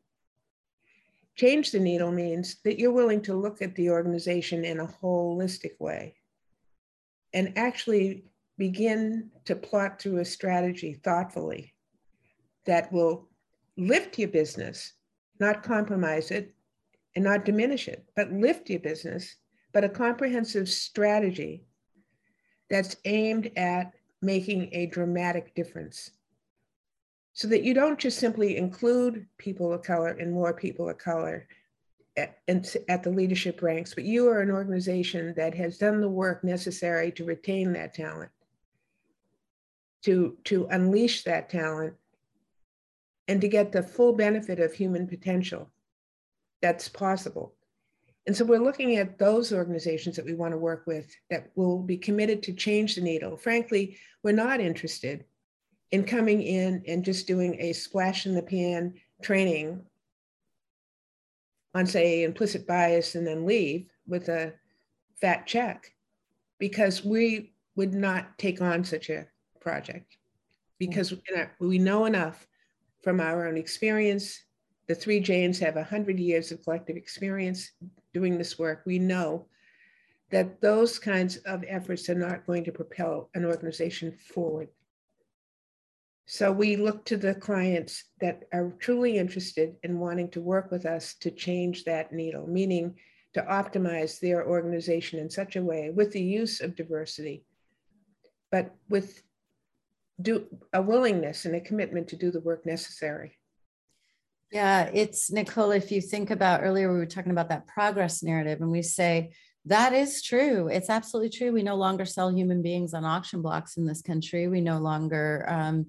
Change 1.36 1.72
the 1.72 1.80
needle 1.80 2.12
means 2.12 2.58
that 2.64 2.80
you're 2.80 2.94
willing 2.94 3.22
to 3.24 3.36
look 3.36 3.62
at 3.62 3.76
the 3.76 3.90
organization 3.90 4.64
in 4.64 4.80
a 4.80 4.88
holistic 4.88 5.80
way 5.80 6.16
and 7.34 7.58
actually 7.58 8.24
begin 8.58 9.30
to 9.44 9.56
plot 9.56 10.02
through 10.02 10.20
a 10.20 10.26
strategy 10.26 10.94
thoughtfully 10.94 11.75
that 12.66 12.92
will 12.92 13.28
lift 13.78 14.18
your 14.18 14.30
business, 14.30 14.94
not 15.40 15.64
compromise 15.64 16.32
it 16.32 16.54
and 17.16 17.24
not 17.24 17.46
diminish 17.46 17.88
it, 17.88 18.06
but 18.16 18.32
lift 18.32 18.70
your 18.70 18.80
business, 18.80 19.36
but 19.74 19.84
a 19.84 19.90
comprehensive 19.90 20.70
strategy 20.70 21.66
that's 22.70 22.96
aimed 23.06 23.52
at 23.56 23.94
making 24.22 24.70
a 24.72 24.88
dramatic 24.88 25.54
difference. 25.56 26.12
So 27.34 27.48
that 27.50 27.64
you 27.64 27.74
don't 27.74 28.00
just 28.00 28.18
simply 28.18 28.58
include 28.58 29.28
people 29.38 29.74
of 29.74 29.84
color 29.84 30.10
and 30.10 30.32
more 30.32 30.54
people 30.54 30.90
of 30.90 30.98
color 30.98 31.48
at, 32.18 32.38
at 32.48 33.04
the 33.04 33.10
leadership 33.10 33.62
ranks, 33.62 33.94
but 33.94 34.06
you 34.06 34.30
are 34.30 34.40
an 34.40 34.52
organization 34.52 35.34
that 35.36 35.54
has 35.54 35.78
done 35.78 36.00
the 36.00 36.10
work 36.10 36.44
necessary 36.44 37.12
to 37.12 37.26
retain 37.26 37.74
that 37.74 37.94
talent, 37.94 38.32
to, 40.04 40.38
to 40.46 40.66
unleash 40.68 41.24
that 41.24 41.50
talent, 41.50 41.94
and 43.28 43.42
to 43.42 43.48
get 43.48 43.72
the 43.72 43.84
full 43.84 44.14
benefit 44.14 44.60
of 44.60 44.74
human 44.74 45.08
potential 45.08 45.72
that's 46.62 46.90
possible. 46.90 47.56
And 48.28 48.36
so 48.36 48.44
we're 48.44 48.58
looking 48.58 48.96
at 48.98 49.20
those 49.20 49.54
organizations 49.54 50.16
that 50.16 50.26
we 50.26 50.34
want 50.34 50.52
to 50.54 50.58
work 50.58 50.86
with 50.88 51.16
that 51.30 51.52
will 51.56 51.82
be 51.84 51.98
committed 51.98 52.42
to 52.44 52.54
change 52.54 52.96
the 52.96 53.02
needle. 53.02 53.38
Frankly, 53.38 53.98
we're 54.24 54.32
not 54.32 54.60
interested 54.60 55.26
in 55.92 56.04
coming 56.04 56.42
in 56.42 56.84
and 56.88 57.06
just 57.06 57.28
doing 57.28 57.56
a 57.60 57.74
splash 57.74 58.26
in 58.26 58.34
the 58.34 58.42
pan 58.42 58.96
training 59.22 59.82
on 61.76 61.86
say 61.86 62.24
implicit 62.24 62.66
bias 62.66 63.16
and 63.16 63.28
then 63.28 63.46
leave 63.46 63.92
with 64.08 64.30
a 64.30 64.54
fat 65.22 65.46
check 65.46 65.94
because 66.58 67.06
we 67.06 67.54
would 67.76 67.94
not 67.94 68.38
take 68.38 68.62
on 68.62 68.84
such 68.84 69.10
a 69.10 69.28
project 69.60 70.18
because 70.80 71.14
we 71.60 71.78
know 71.78 72.06
enough 72.06 72.48
from 73.06 73.22
our 73.22 73.48
own 73.48 73.56
experience. 73.56 74.44
The 74.88 74.96
three 74.96 75.20
janes 75.20 75.60
have 75.60 75.76
100 75.76 76.20
years 76.20 76.52
of 76.52 76.64
collective 76.64 76.98
experience 76.98 77.72
doing 78.14 78.38
this 78.38 78.58
work. 78.58 78.82
We 78.86 78.98
know 78.98 79.46
that 80.32 80.60
those 80.60 80.98
kinds 80.98 81.38
of 81.38 81.64
efforts 81.68 82.10
are 82.10 82.16
not 82.16 82.48
going 82.48 82.64
to 82.64 82.72
propel 82.72 83.30
an 83.36 83.46
organization 83.46 84.12
forward. 84.12 84.70
So 86.26 86.52
we 86.52 86.76
look 86.78 87.06
to 87.06 87.18
the 87.18 87.36
clients 87.36 88.06
that 88.22 88.46
are 88.52 88.74
truly 88.80 89.20
interested 89.20 89.76
in 89.84 90.00
wanting 90.00 90.32
to 90.32 90.42
work 90.42 90.72
with 90.72 90.88
us 90.88 91.14
to 91.22 91.30
change 91.30 91.84
that 91.84 92.12
needle, 92.12 92.48
meaning 92.48 92.96
to 93.36 93.44
optimize 93.44 94.20
their 94.20 94.48
organization 94.48 95.20
in 95.20 95.30
such 95.30 95.56
a 95.56 95.62
way 95.62 95.92
with 95.92 96.12
the 96.12 96.24
use 96.24 96.60
of 96.60 96.76
diversity, 96.76 97.44
but 98.52 98.74
with 98.90 99.22
do 100.22 100.46
a 100.74 100.82
willingness 100.82 101.46
and 101.46 101.56
a 101.56 101.62
commitment 101.62 102.08
to 102.10 102.16
do 102.16 102.32
the 102.32 102.40
work 102.40 102.66
necessary. 102.66 103.38
Yeah, 104.52 104.90
it's 104.94 105.32
Nicole. 105.32 105.72
If 105.72 105.92
you 105.92 106.02
think 106.02 106.32
about 106.32 106.62
earlier, 106.64 106.92
we 106.92 107.00
were 107.00 107.06
talking 107.06 107.32
about 107.32 107.50
that 107.50 107.68
progress 107.68 108.24
narrative, 108.24 108.62
and 108.62 108.72
we 108.72 108.82
say 108.82 109.32
that 109.66 109.94
is 109.94 110.22
true. 110.22 110.68
It's 110.68 110.90
absolutely 110.90 111.32
true. 111.32 111.52
We 111.52 111.64
no 111.64 111.76
longer 111.76 112.06
sell 112.06 112.32
human 112.32 112.62
beings 112.62 112.94
on 112.94 113.04
auction 113.04 113.42
blocks 113.42 113.78
in 113.78 113.86
this 113.86 114.02
country. 114.02 114.48
We 114.48 114.62
no 114.62 114.78
longer 114.78 115.46
um, 115.50 115.88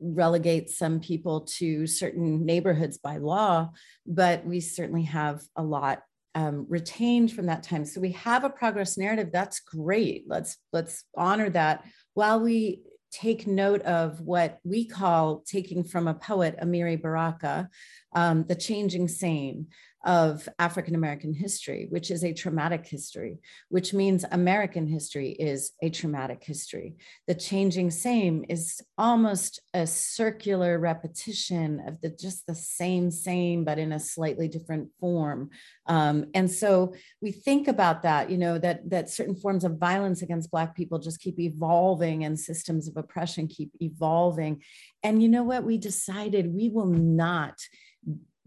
relegate 0.00 0.70
some 0.70 1.00
people 1.00 1.42
to 1.42 1.86
certain 1.86 2.46
neighborhoods 2.46 2.98
by 2.98 3.18
law, 3.18 3.70
but 4.06 4.44
we 4.46 4.60
certainly 4.60 5.04
have 5.04 5.42
a 5.54 5.62
lot 5.62 6.02
um, 6.34 6.66
retained 6.68 7.32
from 7.32 7.46
that 7.46 7.62
time. 7.62 7.84
So 7.84 8.00
we 8.00 8.12
have 8.12 8.44
a 8.44 8.50
progress 8.50 8.96
narrative. 8.96 9.30
That's 9.32 9.60
great. 9.60 10.24
Let's 10.26 10.56
let's 10.72 11.04
honor 11.16 11.50
that 11.50 11.84
while 12.14 12.40
we 12.40 12.82
take 13.10 13.46
note 13.46 13.82
of 13.82 14.20
what 14.20 14.58
we 14.64 14.84
call 14.84 15.40
taking 15.40 15.84
from 15.84 16.08
a 16.08 16.14
poet, 16.14 16.56
Amiri 16.62 17.00
Baraka, 17.00 17.68
um, 18.14 18.44
the 18.44 18.54
changing 18.54 19.08
same 19.08 19.68
of 20.04 20.48
African 20.58 20.94
American 20.94 21.34
history, 21.34 21.86
which 21.90 22.10
is 22.10 22.24
a 22.24 22.32
traumatic 22.32 22.86
history, 22.86 23.38
which 23.68 23.92
means 23.92 24.24
American 24.30 24.86
history 24.86 25.32
is 25.32 25.72
a 25.82 25.90
traumatic 25.90 26.42
history. 26.42 26.96
The 27.26 27.34
changing 27.34 27.90
same 27.90 28.44
is 28.48 28.80
almost 28.96 29.60
a 29.74 29.86
circular 29.86 30.78
repetition 30.78 31.82
of 31.86 32.00
the 32.00 32.10
just 32.10 32.46
the 32.46 32.54
same 32.54 33.10
same, 33.10 33.64
but 33.64 33.78
in 33.78 33.92
a 33.92 34.00
slightly 34.00 34.48
different 34.48 34.88
form. 34.98 35.50
Um, 35.86 36.26
and 36.34 36.50
so 36.50 36.94
we 37.20 37.32
think 37.32 37.68
about 37.68 38.02
that, 38.02 38.30
you 38.30 38.38
know, 38.38 38.58
that 38.58 38.88
that 38.90 39.10
certain 39.10 39.34
forms 39.34 39.64
of 39.64 39.78
violence 39.78 40.22
against 40.22 40.50
Black 40.50 40.74
people 40.74 40.98
just 40.98 41.20
keep 41.20 41.38
evolving, 41.38 42.24
and 42.24 42.38
systems 42.38 42.88
of 42.88 42.96
oppression 42.96 43.48
keep 43.48 43.70
evolving. 43.80 44.62
And 45.02 45.22
you 45.22 45.28
know 45.28 45.42
what? 45.42 45.64
We 45.64 45.78
decided 45.78 46.54
we 46.54 46.68
will 46.68 46.86
not 46.86 47.58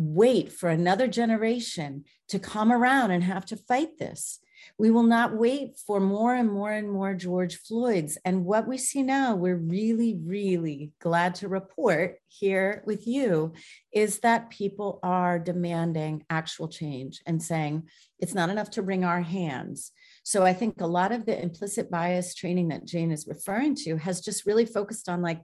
wait 0.04 0.52
for 0.52 0.70
another 0.70 1.08
generation 1.08 2.04
to 2.30 2.40
come 2.40 2.72
around 2.72 3.12
and 3.12 3.24
have 3.24 3.46
to 3.46 3.58
fight 3.58 3.98
this. 3.98 4.40
We 4.78 4.92
will 4.92 5.04
not 5.04 5.38
wait 5.38 5.78
for 5.86 6.00
more 6.00 6.34
and 6.34 6.50
more 6.50 6.72
and 6.72 6.90
more 6.90 7.14
George 7.14 7.58
Floyd's. 7.58 8.18
And 8.24 8.46
what 8.46 8.68
we 8.68 8.78
see 8.78 9.04
now, 9.04 9.36
we're 9.36 9.58
really, 9.58 10.18
really 10.24 10.94
glad 11.00 11.36
to 11.36 11.50
report 11.50 12.18
here 12.28 12.82
with 12.86 13.06
you 13.06 13.54
is 13.92 14.20
that 14.20 14.50
people 14.50 15.00
are 15.04 15.38
demanding 15.38 16.24
actual 16.30 16.70
change 16.70 17.22
and 17.26 17.44
saying 17.44 17.90
it's 18.20 18.34
not 18.34 18.50
enough 18.50 18.70
to 18.72 18.82
wring 18.82 19.04
our 19.04 19.22
hands. 19.22 19.92
So 20.24 20.44
I 20.44 20.54
think 20.54 20.80
a 20.80 20.88
lot 20.88 21.12
of 21.12 21.26
the 21.26 21.40
implicit 21.40 21.92
bias 21.92 22.34
training 22.34 22.70
that 22.70 22.86
Jane 22.86 23.12
is 23.12 23.28
referring 23.28 23.76
to 23.84 23.98
has 23.98 24.22
just 24.22 24.46
really 24.46 24.66
focused 24.66 25.10
on 25.10 25.22
like, 25.22 25.42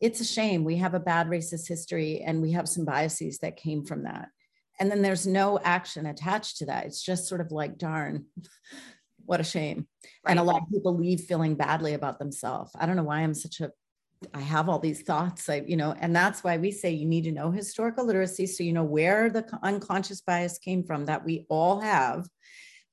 it's 0.00 0.20
a 0.20 0.24
shame 0.24 0.64
we 0.64 0.76
have 0.76 0.94
a 0.94 1.00
bad 1.00 1.28
racist 1.28 1.68
history 1.68 2.20
and 2.20 2.40
we 2.40 2.52
have 2.52 2.68
some 2.68 2.84
biases 2.84 3.38
that 3.38 3.56
came 3.56 3.84
from 3.84 4.04
that. 4.04 4.28
And 4.80 4.90
then 4.90 5.02
there's 5.02 5.26
no 5.26 5.58
action 5.58 6.06
attached 6.06 6.58
to 6.58 6.66
that. 6.66 6.86
It's 6.86 7.02
just 7.02 7.26
sort 7.26 7.40
of 7.40 7.50
like, 7.50 7.78
darn, 7.78 8.26
what 9.26 9.40
a 9.40 9.44
shame. 9.44 9.88
Right. 10.24 10.30
And 10.30 10.38
a 10.38 10.44
lot 10.44 10.62
of 10.62 10.70
people 10.70 10.96
leave 10.96 11.22
feeling 11.22 11.56
badly 11.56 11.94
about 11.94 12.18
themselves. 12.18 12.70
I 12.78 12.86
don't 12.86 12.96
know 12.96 13.02
why 13.02 13.18
I'm 13.18 13.34
such 13.34 13.60
a 13.60 13.72
I 14.34 14.40
have 14.40 14.68
all 14.68 14.78
these 14.78 15.02
thoughts, 15.02 15.48
I, 15.48 15.62
you 15.66 15.76
know, 15.76 15.94
and 15.98 16.14
that's 16.14 16.42
why 16.42 16.56
we 16.56 16.72
say 16.72 16.90
you 16.90 17.06
need 17.06 17.24
to 17.24 17.32
know 17.32 17.50
historical 17.50 18.04
literacy 18.04 18.46
so 18.46 18.64
you 18.64 18.72
know 18.72 18.84
where 18.84 19.30
the 19.30 19.46
unconscious 19.62 20.20
bias 20.20 20.58
came 20.58 20.82
from 20.82 21.06
that 21.06 21.24
we 21.24 21.46
all 21.48 21.80
have. 21.80 22.26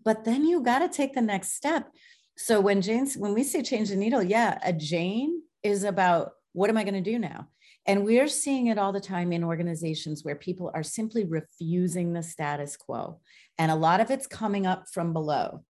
But 0.03 0.23
then 0.23 0.45
you 0.45 0.61
got 0.61 0.79
to 0.79 0.89
take 0.89 1.13
the 1.13 1.21
next 1.21 1.53
step. 1.53 1.89
So 2.37 2.61
when 2.61 2.81
Jane's, 2.81 3.17
when 3.17 3.33
we 3.33 3.43
say 3.43 3.63
change 3.63 3.89
the 3.89 3.95
needle, 3.95 4.21
yeah, 4.21 4.59
a 4.63 4.71
Jane 4.71 5.41
is 5.63 5.83
about 5.83 6.33
what 6.55 6.69
am 6.69 6.77
I 6.77 6.83
going 6.83 7.03
to 7.03 7.11
do 7.11 7.19
now? 7.19 7.49
And 7.85 8.05
we're 8.05 8.29
seeing 8.29 8.67
it 8.67 8.77
all 8.77 8.93
the 8.93 8.99
time 8.99 9.31
in 9.31 9.43
organizations 9.43 10.23
where 10.23 10.35
people 10.35 10.71
are 10.73 10.83
simply 10.83 11.25
refusing 11.25 12.13
the 12.13 12.23
status 12.23 12.77
quo. 12.77 13.19
And 13.59 13.71
a 13.71 13.75
lot 13.75 13.99
of 13.99 14.09
it's 14.09 14.25
coming 14.25 14.65
up 14.65 14.85
from 14.91 15.13
below 15.13 15.63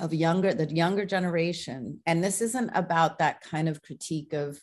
of 0.00 0.14
younger, 0.14 0.54
the 0.54 0.74
younger 0.74 1.04
generation. 1.04 2.00
And 2.06 2.24
this 2.24 2.40
isn't 2.40 2.70
about 2.74 3.18
that 3.18 3.42
kind 3.42 3.68
of 3.68 3.82
critique 3.82 4.32
of 4.32 4.60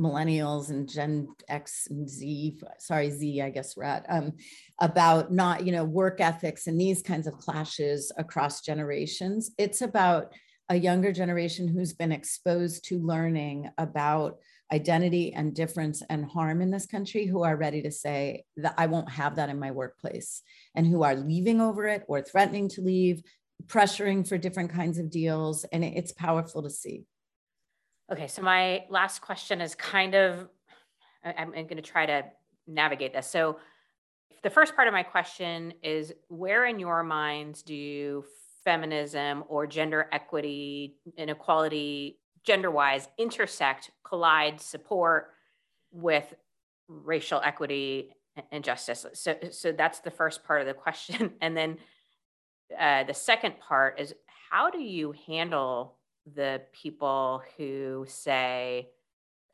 millennials 0.00 0.70
and 0.70 0.88
Gen 0.88 1.28
X 1.48 1.86
and 1.90 2.08
Z, 2.08 2.60
sorry, 2.78 3.10
Z, 3.10 3.42
I 3.42 3.50
guess 3.50 3.76
we're 3.76 3.84
at, 3.84 4.06
um, 4.08 4.32
about 4.80 5.32
not, 5.32 5.66
you 5.66 5.72
know, 5.72 5.84
work 5.84 6.20
ethics 6.20 6.66
and 6.66 6.80
these 6.80 7.02
kinds 7.02 7.26
of 7.26 7.38
clashes 7.38 8.10
across 8.16 8.62
generations. 8.62 9.50
It's 9.58 9.82
about 9.82 10.32
a 10.68 10.76
younger 10.76 11.12
generation 11.12 11.68
who's 11.68 11.92
been 11.92 12.12
exposed 12.12 12.84
to 12.86 12.98
learning 12.98 13.70
about 13.78 14.38
identity 14.72 15.32
and 15.32 15.54
difference 15.54 16.02
and 16.10 16.26
harm 16.26 16.60
in 16.60 16.70
this 16.70 16.86
country 16.86 17.26
who 17.26 17.42
are 17.42 17.56
ready 17.56 17.82
to 17.82 17.90
say 17.90 18.44
that 18.56 18.74
I 18.76 18.86
won't 18.86 19.10
have 19.10 19.36
that 19.36 19.48
in 19.48 19.58
my 19.58 19.70
workplace 19.70 20.42
and 20.74 20.86
who 20.86 21.02
are 21.02 21.14
leaving 21.14 21.60
over 21.60 21.86
it 21.86 22.04
or 22.06 22.20
threatening 22.20 22.68
to 22.70 22.82
leave, 22.82 23.22
pressuring 23.66 24.28
for 24.28 24.36
different 24.36 24.70
kinds 24.70 24.98
of 24.98 25.10
deals. 25.10 25.64
And 25.72 25.84
it's 25.84 26.12
powerful 26.12 26.62
to 26.62 26.70
see. 26.70 27.04
Okay, 28.12 28.26
so 28.26 28.42
my 28.42 28.84
last 28.88 29.20
question 29.20 29.60
is 29.60 29.74
kind 29.74 30.14
of, 30.14 30.48
I'm 31.24 31.50
going 31.52 31.76
to 31.76 31.82
try 31.82 32.06
to 32.06 32.24
navigate 32.66 33.12
this. 33.12 33.26
So, 33.26 33.58
the 34.44 34.50
first 34.50 34.76
part 34.76 34.86
of 34.86 34.94
my 34.94 35.02
question 35.02 35.74
is 35.82 36.12
where 36.28 36.64
in 36.64 36.78
your 36.78 37.02
minds 37.02 37.62
do 37.62 38.24
feminism 38.64 39.42
or 39.48 39.66
gender 39.66 40.08
equity, 40.12 40.96
inequality 41.16 42.17
gender 42.44 42.70
wise 42.70 43.08
intersect, 43.18 43.90
collide, 44.04 44.60
support 44.60 45.30
with 45.90 46.34
racial 46.88 47.40
equity 47.44 48.10
and 48.52 48.64
justice. 48.64 49.06
So, 49.14 49.36
so 49.50 49.72
that's 49.72 50.00
the 50.00 50.10
first 50.10 50.44
part 50.44 50.60
of 50.60 50.66
the 50.66 50.74
question. 50.74 51.32
And 51.40 51.56
then 51.56 51.78
uh, 52.78 53.04
the 53.04 53.14
second 53.14 53.58
part 53.60 53.98
is 54.00 54.14
how 54.50 54.70
do 54.70 54.80
you 54.80 55.14
handle 55.26 55.96
the 56.34 56.62
people 56.72 57.42
who 57.56 58.04
say, 58.08 58.88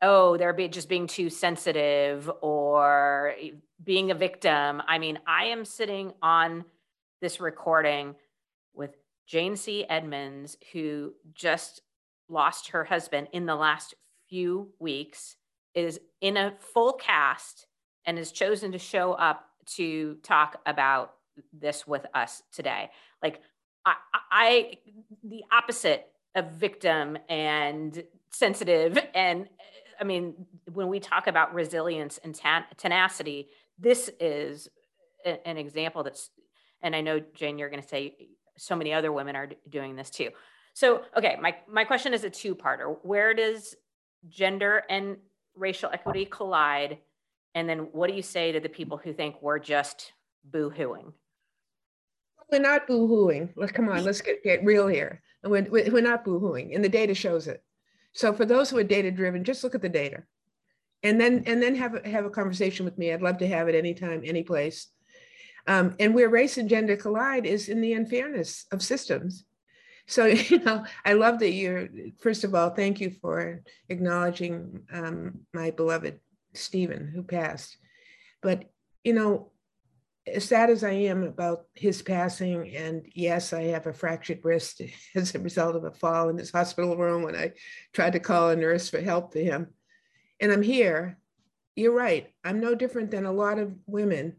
oh, 0.01 0.37
they're 0.37 0.53
be- 0.53 0.67
just 0.67 0.89
being 0.89 1.07
too 1.07 1.29
sensitive 1.29 2.29
or 2.41 3.33
being 3.83 4.11
a 4.11 4.15
victim? 4.15 4.81
I 4.87 4.99
mean, 4.99 5.19
I 5.27 5.45
am 5.45 5.65
sitting 5.65 6.13
on 6.21 6.65
this 7.21 7.39
recording 7.39 8.15
with 8.73 8.95
Jane 9.25 9.55
C. 9.55 9.85
Edmonds, 9.89 10.57
who 10.71 11.13
just 11.33 11.81
lost 12.29 12.69
her 12.69 12.83
husband 12.85 13.27
in 13.31 13.45
the 13.45 13.55
last 13.55 13.93
few 14.29 14.69
weeks, 14.79 15.37
is 15.73 15.99
in 16.21 16.37
a 16.37 16.53
full 16.59 16.93
cast, 16.93 17.67
and 18.05 18.17
has 18.17 18.31
chosen 18.31 18.71
to 18.71 18.79
show 18.79 19.13
up 19.13 19.45
to 19.65 20.15
talk 20.23 20.61
about 20.65 21.13
this 21.51 21.85
with 21.85 22.05
us 22.13 22.43
today. 22.51 22.89
Like, 23.21 23.41
I, 23.85 23.95
I 24.31 24.77
the 25.23 25.43
opposite 25.51 26.07
of 26.35 26.51
victim 26.51 27.17
and 27.29 28.03
sensitive. 28.29 28.97
And 29.13 29.47
I 29.99 30.03
mean, 30.03 30.45
when 30.73 30.87
we 30.87 30.99
talk 30.99 31.27
about 31.27 31.53
resilience 31.53 32.19
and 32.23 32.39
tenacity, 32.77 33.47
this 33.79 34.09
is 34.19 34.67
an 35.23 35.57
example 35.57 36.03
that's, 36.03 36.29
and 36.81 36.95
I 36.95 37.01
know, 37.01 37.21
Jane, 37.33 37.57
you're 37.57 37.69
going 37.69 37.81
to 37.81 37.87
say 37.87 38.15
so 38.57 38.75
many 38.75 38.93
other 38.93 39.11
women 39.11 39.35
are 39.35 39.49
doing 39.69 39.95
this 39.95 40.09
too. 40.09 40.29
So, 40.75 41.03
okay, 41.17 41.37
my, 41.39 41.55
my 41.69 41.85
question 41.85 42.13
is 42.13 42.25
a 42.25 42.29
two 42.29 42.53
parter. 42.53 42.97
Where 43.01 43.33
does 43.33 43.75
gender 44.27 44.83
and 44.89 45.15
racial 45.55 45.89
equity 45.89 46.25
collide? 46.25 46.97
And 47.55 47.69
then 47.69 47.87
what 47.93 48.09
do 48.09 48.15
you 48.15 48.21
say 48.21 48.51
to 48.51 48.59
the 48.59 48.67
people 48.67 48.97
who 48.97 49.13
think 49.13 49.41
we're 49.41 49.57
just 49.57 50.11
boo 50.43 50.69
hooing? 50.69 51.13
We're 52.51 52.59
not 52.59 52.87
boo 52.87 53.07
hooing. 53.07 53.53
Let's 53.55 53.71
come 53.71 53.87
on, 53.87 54.03
let's 54.03 54.19
get, 54.19 54.43
get 54.43 54.65
real 54.65 54.87
here. 54.87 55.21
And 55.43 55.51
We're, 55.51 55.65
we're 55.71 56.01
not 56.01 56.25
boo 56.25 56.41
hooing, 56.41 56.75
and 56.75 56.83
the 56.83 56.89
data 56.89 57.15
shows 57.15 57.47
it. 57.47 57.63
So, 58.11 58.33
for 58.33 58.45
those 58.45 58.69
who 58.69 58.77
are 58.77 58.83
data 58.83 59.11
driven, 59.11 59.45
just 59.45 59.63
look 59.63 59.75
at 59.75 59.81
the 59.81 59.89
data 59.89 60.23
and 61.03 61.21
then 61.21 61.43
and 61.45 61.61
then 61.61 61.75
have 61.75 61.95
a, 61.95 62.09
have 62.09 62.25
a 62.25 62.29
conversation 62.29 62.83
with 62.83 62.97
me. 62.97 63.13
I'd 63.13 63.21
love 63.21 63.37
to 63.37 63.47
have 63.47 63.69
it 63.69 63.75
anytime, 63.75 64.23
any 64.25 64.43
place. 64.43 64.87
Um, 65.67 65.95
and 65.99 66.13
where 66.13 66.29
race 66.29 66.57
and 66.57 66.69
gender 66.69 66.97
collide 66.97 67.45
is 67.45 67.69
in 67.69 67.79
the 67.79 67.93
unfairness 67.93 68.65
of 68.71 68.81
systems 68.83 69.45
so 70.07 70.25
you 70.49 70.59
know 70.59 70.83
i 71.03 71.13
love 71.13 71.39
that 71.39 71.51
you're 71.51 71.87
first 72.19 72.43
of 72.43 72.53
all 72.53 72.69
thank 72.69 72.99
you 72.99 73.09
for 73.09 73.61
acknowledging 73.89 74.81
um, 74.91 75.39
my 75.53 75.71
beloved 75.71 76.19
stephen 76.53 77.07
who 77.07 77.23
passed. 77.23 77.77
But 78.41 78.65
you 79.03 79.13
know 79.13 79.51
as 80.27 80.45
sad 80.45 80.69
as 80.69 80.83
i 80.83 80.91
am 80.91 81.23
about 81.23 81.65
his 81.73 82.01
passing 82.01 82.75
and 82.75 83.05
yes 83.13 83.53
i 83.53 83.63
have 83.63 83.85
a 83.85 83.93
fractured 83.93 84.39
wrist 84.43 84.81
as 85.15 85.35
a 85.35 85.39
result 85.39 85.75
of 85.75 85.83
a 85.83 85.91
fall 85.91 86.29
in 86.29 86.37
his 86.37 86.51
hospital 86.51 86.97
room 86.97 87.23
when 87.23 87.35
i 87.35 87.51
tried 87.93 88.13
to 88.13 88.19
call 88.19 88.49
a 88.49 88.55
nurse 88.55 88.89
for 88.89 89.01
help 89.01 89.33
for 89.33 89.39
him. 89.39 89.67
And 90.39 90.51
i'm 90.51 90.63
here. 90.63 91.17
You're 91.75 91.95
right. 91.95 92.31
I'm 92.43 92.61
no 92.61 92.73
different 92.73 93.11
than 93.11 93.25
a 93.25 93.33
lot 93.33 93.59
of 93.59 93.75
women 93.85 94.37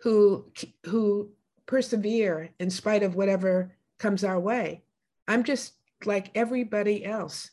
who 0.00 0.50
who 0.84 1.30
persevere 1.66 2.50
in 2.58 2.68
spite 2.68 3.02
of 3.02 3.14
whatever 3.14 3.76
comes 3.98 4.24
our 4.24 4.40
way 4.40 4.82
I'm 5.28 5.44
just 5.44 5.74
like 6.04 6.30
everybody 6.34 7.04
else. 7.04 7.50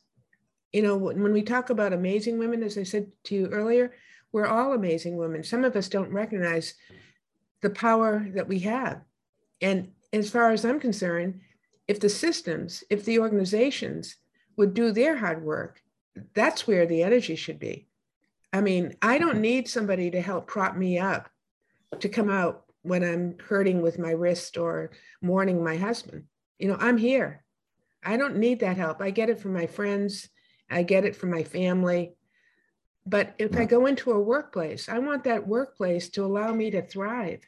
You 0.74 0.82
know, 0.82 0.96
when 0.98 1.34
we 1.34 1.42
talk 1.42 1.70
about 1.70 1.94
amazing 1.94 2.38
women, 2.38 2.64
as 2.64 2.78
I 2.78 2.84
said 2.84 3.12
to 3.26 3.36
you 3.36 3.48
earlier, 3.48 3.94
we're 4.32 4.48
all 4.48 4.74
amazing 4.74 5.18
women. 5.18 5.44
Some 5.44 5.66
of 5.66 5.76
us 5.76 5.90
don't 5.90 6.12
recognize 6.12 6.76
the 7.62 7.70
power 7.70 8.26
that 8.34 8.48
we 8.48 8.60
have. 8.60 9.02
And 9.62 9.90
as 10.14 10.30
far 10.30 10.52
as 10.52 10.64
I'm 10.64 10.80
concerned, 10.80 11.42
if 11.88 12.00
the 12.00 12.10
systems, 12.10 12.84
if 12.90 13.04
the 13.04 13.20
organizations 13.20 14.16
would 14.58 14.74
do 14.74 14.92
their 14.92 15.18
hard 15.18 15.44
work, 15.44 15.82
that's 16.34 16.68
where 16.68 16.86
the 16.86 17.04
energy 17.04 17.36
should 17.36 17.60
be. 17.60 17.88
I 18.54 18.62
mean, 18.62 18.96
I 19.02 19.18
don't 19.18 19.42
need 19.42 19.68
somebody 19.68 20.12
to 20.12 20.22
help 20.22 20.48
prop 20.48 20.76
me 20.76 21.00
up 21.00 21.30
to 22.00 22.10
come 22.10 22.30
out 22.30 22.64
when 22.84 23.04
I'm 23.04 23.38
hurting 23.40 23.82
with 23.82 24.00
my 24.00 24.12
wrist 24.12 24.58
or 24.58 24.92
mourning 25.22 25.64
my 25.64 25.78
husband. 25.78 26.24
You 26.60 26.70
know, 26.70 26.78
I'm 26.80 26.98
here. 26.98 27.41
I 28.04 28.18
don't 28.18 28.38
need 28.38 28.60
that 28.62 28.78
help. 28.78 29.02
I 29.02 29.12
get 29.12 29.30
it 29.30 29.40
from 29.40 29.54
my 29.54 29.68
friends, 29.68 30.30
I 30.70 30.84
get 30.84 31.06
it 31.06 31.16
from 31.16 31.32
my 31.32 31.44
family. 31.44 32.14
But 33.06 33.34
if 33.40 33.58
I 33.58 33.66
go 33.66 33.88
into 33.88 34.12
a 34.12 34.20
workplace, 34.20 34.88
I 34.88 35.00
want 35.00 35.24
that 35.24 35.48
workplace 35.48 36.10
to 36.10 36.24
allow 36.24 36.54
me 36.54 36.70
to 36.72 36.82
thrive. 36.82 37.42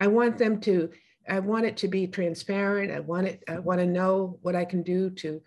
I 0.00 0.06
want 0.06 0.38
them 0.38 0.60
to, 0.60 0.90
I 1.28 1.40
want 1.40 1.66
it 1.66 1.76
to 1.78 1.88
be 1.88 2.06
transparent. 2.06 2.92
I 2.92 3.00
want 3.00 3.26
it, 3.26 3.42
I 3.48 3.58
want 3.58 3.80
to 3.80 3.86
know 3.86 4.38
what 4.42 4.54
I 4.54 4.64
can 4.64 4.82
do 4.82 5.10
to 5.10 5.42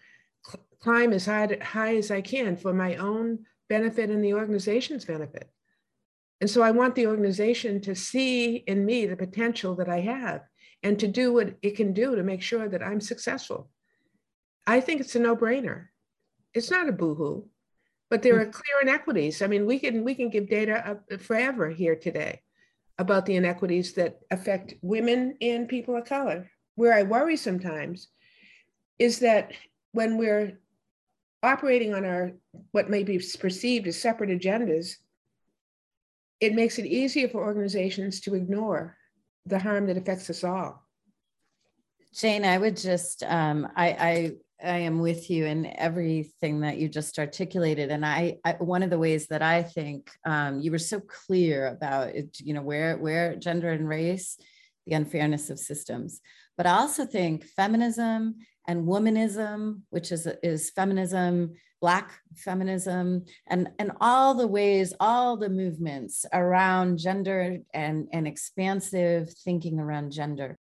cl- 0.45 0.65
climb 0.82 1.13
as 1.13 1.26
high, 1.26 1.58
high 1.62 1.95
as 1.95 2.12
I 2.12 2.22
can 2.22 2.58
for 2.58 2.74
my 2.74 2.95
own 2.95 3.45
benefit 3.69 4.10
and 4.10 4.24
the 4.24 4.34
organization's 4.34 5.06
benefit. 5.06 5.50
And 6.41 6.50
so 6.50 6.62
I 6.62 6.72
want 6.72 6.95
the 6.95 7.08
organization 7.08 7.82
to 7.82 7.95
see 7.95 8.58
in 8.58 8.86
me 8.86 9.06
the 9.06 9.15
potential 9.15 9.76
that 9.76 9.89
I 9.89 10.02
have 10.02 10.41
and 10.84 11.00
to 11.00 11.08
do 11.08 11.34
what 11.34 11.56
it 11.62 11.76
can 11.76 11.94
do 11.94 12.15
to 12.15 12.24
make 12.24 12.42
sure 12.42 12.68
that 12.70 12.84
I'm 12.84 13.02
successful. 13.02 13.70
I 14.65 14.82
think 14.82 15.02
it's 15.02 15.15
a 15.15 15.20
no-brainer. 15.20 15.88
It's 16.54 16.72
not 16.72 16.89
a 16.89 16.94
boohoo, 16.94 17.44
but 18.10 18.22
there 18.22 18.39
are 18.39 18.46
mm. 18.46 18.54
clear 18.54 18.82
inequities. 18.82 19.42
I 19.42 19.48
mean, 19.48 19.65
we 19.65 19.80
can 19.80 20.04
we 20.04 20.15
can 20.15 20.30
give 20.30 20.50
data 20.50 21.00
forever 21.20 21.70
here 21.70 21.96
today 21.96 22.42
about 22.98 23.26
the 23.26 23.36
inequities 23.36 23.94
that 23.94 24.20
affect 24.30 24.74
women 24.82 25.38
and 25.42 25.70
people 25.70 25.96
of 25.96 26.06
color. 26.06 26.50
Where 26.76 26.94
I 26.94 27.04
worry 27.04 27.38
sometimes 27.38 28.08
is 28.98 29.20
that 29.20 29.54
when 29.92 30.18
we're 30.18 30.60
operating 31.42 31.94
on 31.94 32.06
our 32.06 32.32
what 32.72 32.89
may 32.89 33.04
be 33.04 33.22
perceived 33.39 33.88
as 33.88 34.02
separate 34.02 34.30
agendas, 34.30 34.96
it 36.39 36.54
makes 36.54 36.78
it 36.80 36.86
easier 36.86 37.28
for 37.28 37.44
organizations 37.44 38.20
to 38.22 38.36
ignore 38.36 38.98
the 39.49 39.59
harm 39.59 39.88
that 39.88 39.97
affects 39.97 40.29
us 40.29 40.43
all. 40.43 40.85
Jane, 42.13 42.45
I 42.45 42.57
would 42.57 42.77
just, 42.77 43.23
um, 43.23 43.67
I, 43.75 43.88
I, 43.89 44.31
I 44.63 44.77
am 44.79 44.99
with 44.99 45.29
you 45.29 45.45
in 45.45 45.65
everything 45.77 46.62
that 46.62 46.77
you 46.77 46.89
just 46.89 47.19
articulated, 47.19 47.91
and 47.91 48.05
I, 48.05 48.39
I 48.43 48.53
one 48.59 48.83
of 48.83 48.89
the 48.89 48.99
ways 48.99 49.27
that 49.27 49.41
I 49.41 49.63
think 49.63 50.12
um, 50.25 50.59
you 50.59 50.71
were 50.71 50.79
so 50.79 50.99
clear 50.99 51.67
about 51.67 52.09
it, 52.09 52.39
you 52.41 52.53
know, 52.53 52.62
where 52.62 52.97
where 52.97 53.35
gender 53.35 53.71
and 53.71 53.88
race, 53.88 54.38
the 54.85 54.95
unfairness 54.95 55.49
of 55.49 55.59
systems, 55.59 56.19
but 56.57 56.65
I 56.65 56.71
also 56.71 57.05
think 57.05 57.45
feminism 57.45 58.35
and 58.67 58.85
womanism, 58.85 59.81
which 59.91 60.12
is 60.12 60.27
is 60.43 60.71
feminism, 60.71 61.53
black 61.82 62.12
feminism, 62.36 63.26
and 63.48 63.70
and 63.80 63.92
all 64.02 64.34
the 64.34 64.48
ways, 64.48 64.94
all 65.00 65.38
the 65.38 65.50
movements 65.50 66.26
around 66.34 67.00
gender 67.00 67.60
and 67.74 68.08
and 68.13 68.28
expansive 68.28 69.30
thinking 69.44 69.80
around 69.80 70.12
gender 70.12 70.58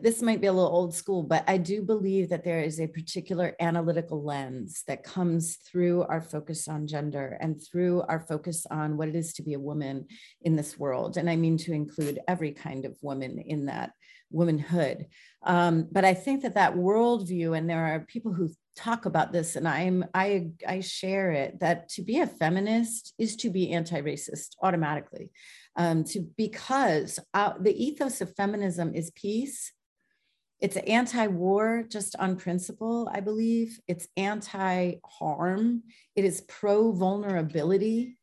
this 0.00 0.22
might 0.22 0.40
be 0.40 0.48
a 0.48 0.52
little 0.52 0.74
old 0.74 0.92
school, 0.92 1.22
but 1.22 1.44
I 1.46 1.56
do 1.56 1.80
believe 1.80 2.28
that 2.30 2.42
there 2.42 2.60
is 2.60 2.80
a 2.80 2.88
particular 2.88 3.54
analytical 3.60 4.24
lens 4.24 4.82
that 4.88 5.04
comes 5.04 5.56
through 5.56 6.02
our 6.04 6.20
focus 6.20 6.66
on 6.66 6.88
gender 6.88 7.38
and 7.40 7.62
through 7.62 8.02
our 8.02 8.18
focus 8.18 8.66
on 8.70 8.96
what 8.96 9.08
it 9.08 9.14
is 9.14 9.32
to 9.34 9.42
be 9.42 9.54
a 9.54 9.60
woman 9.60 10.06
in 10.42 10.56
this 10.56 10.78
world. 10.78 11.16
And 11.16 11.30
I 11.30 11.36
mean 11.36 11.56
to 11.58 11.72
include 11.72 12.18
every 12.26 12.50
kind 12.50 12.84
of 12.86 12.98
woman 13.02 13.38
in 13.38 13.66
that 13.66 13.92
womanhood. 14.30 15.06
Um, 15.42 15.88
but 15.90 16.04
I 16.04 16.14
think 16.14 16.42
that 16.42 16.54
that 16.54 16.74
worldview, 16.74 17.56
and 17.56 17.68
there 17.68 17.84
are 17.84 18.00
people 18.00 18.32
who 18.32 18.50
talk 18.76 19.06
about 19.06 19.32
this, 19.32 19.56
and 19.56 19.68
I'm 19.68 20.04
I 20.14 20.50
I 20.66 20.80
share 20.80 21.30
it 21.32 21.60
that 21.60 21.88
to 21.90 22.02
be 22.02 22.20
a 22.20 22.26
feminist 22.26 23.14
is 23.18 23.36
to 23.36 23.50
be 23.50 23.72
anti-racist 23.72 24.56
automatically. 24.62 25.30
Um, 25.76 26.04
to 26.04 26.20
because 26.36 27.18
uh, 27.34 27.54
the 27.60 27.74
ethos 27.84 28.20
of 28.20 28.34
feminism 28.36 28.94
is 28.94 29.10
peace 29.10 29.72
it's 30.60 30.76
anti-war 30.76 31.84
just 31.88 32.16
on 32.16 32.36
principle 32.36 33.08
i 33.12 33.20
believe 33.20 33.78
it's 33.86 34.08
anti-harm 34.16 35.82
it 36.16 36.24
is 36.24 36.40
pro-vulnerability 36.42 38.16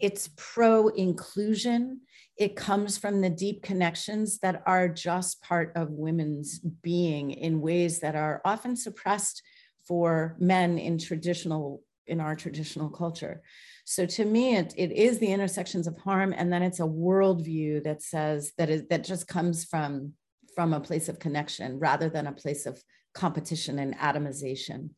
it's 0.00 0.30
pro-inclusion 0.36 2.00
it 2.36 2.56
comes 2.56 2.98
from 2.98 3.20
the 3.20 3.30
deep 3.30 3.62
connections 3.62 4.40
that 4.40 4.60
are 4.66 4.88
just 4.88 5.40
part 5.40 5.72
of 5.76 5.90
women's 5.92 6.58
being 6.58 7.30
in 7.30 7.60
ways 7.60 8.00
that 8.00 8.16
are 8.16 8.40
often 8.44 8.74
suppressed 8.74 9.40
for 9.86 10.36
men 10.40 10.78
in 10.78 10.98
traditional 10.98 11.82
in 12.06 12.20
our 12.20 12.34
traditional 12.34 12.90
culture 12.90 13.42
so 13.86 14.04
to 14.04 14.24
me 14.24 14.56
it, 14.56 14.74
it 14.76 14.92
is 14.92 15.18
the 15.18 15.32
intersections 15.32 15.86
of 15.86 15.96
harm 15.98 16.34
and 16.36 16.52
then 16.52 16.62
it's 16.62 16.80
a 16.80 16.84
worldview 16.84 17.82
that 17.82 18.02
says 18.02 18.52
that 18.58 18.68
is 18.68 18.82
that 18.90 19.04
just 19.04 19.26
comes 19.26 19.64
from 19.64 20.12
from 20.54 20.72
a 20.72 20.80
place 20.80 21.08
of 21.08 21.18
connection 21.18 21.78
rather 21.78 22.08
than 22.08 22.26
a 22.26 22.32
place 22.32 22.66
of 22.66 22.82
competition 23.14 23.78
and 23.78 23.96
atomization. 23.98 24.90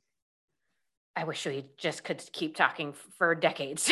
I 1.16 1.24
wish 1.24 1.46
we 1.46 1.64
just 1.78 2.04
could 2.04 2.22
keep 2.32 2.54
talking 2.54 2.92
for 3.16 3.34
decades. 3.34 3.90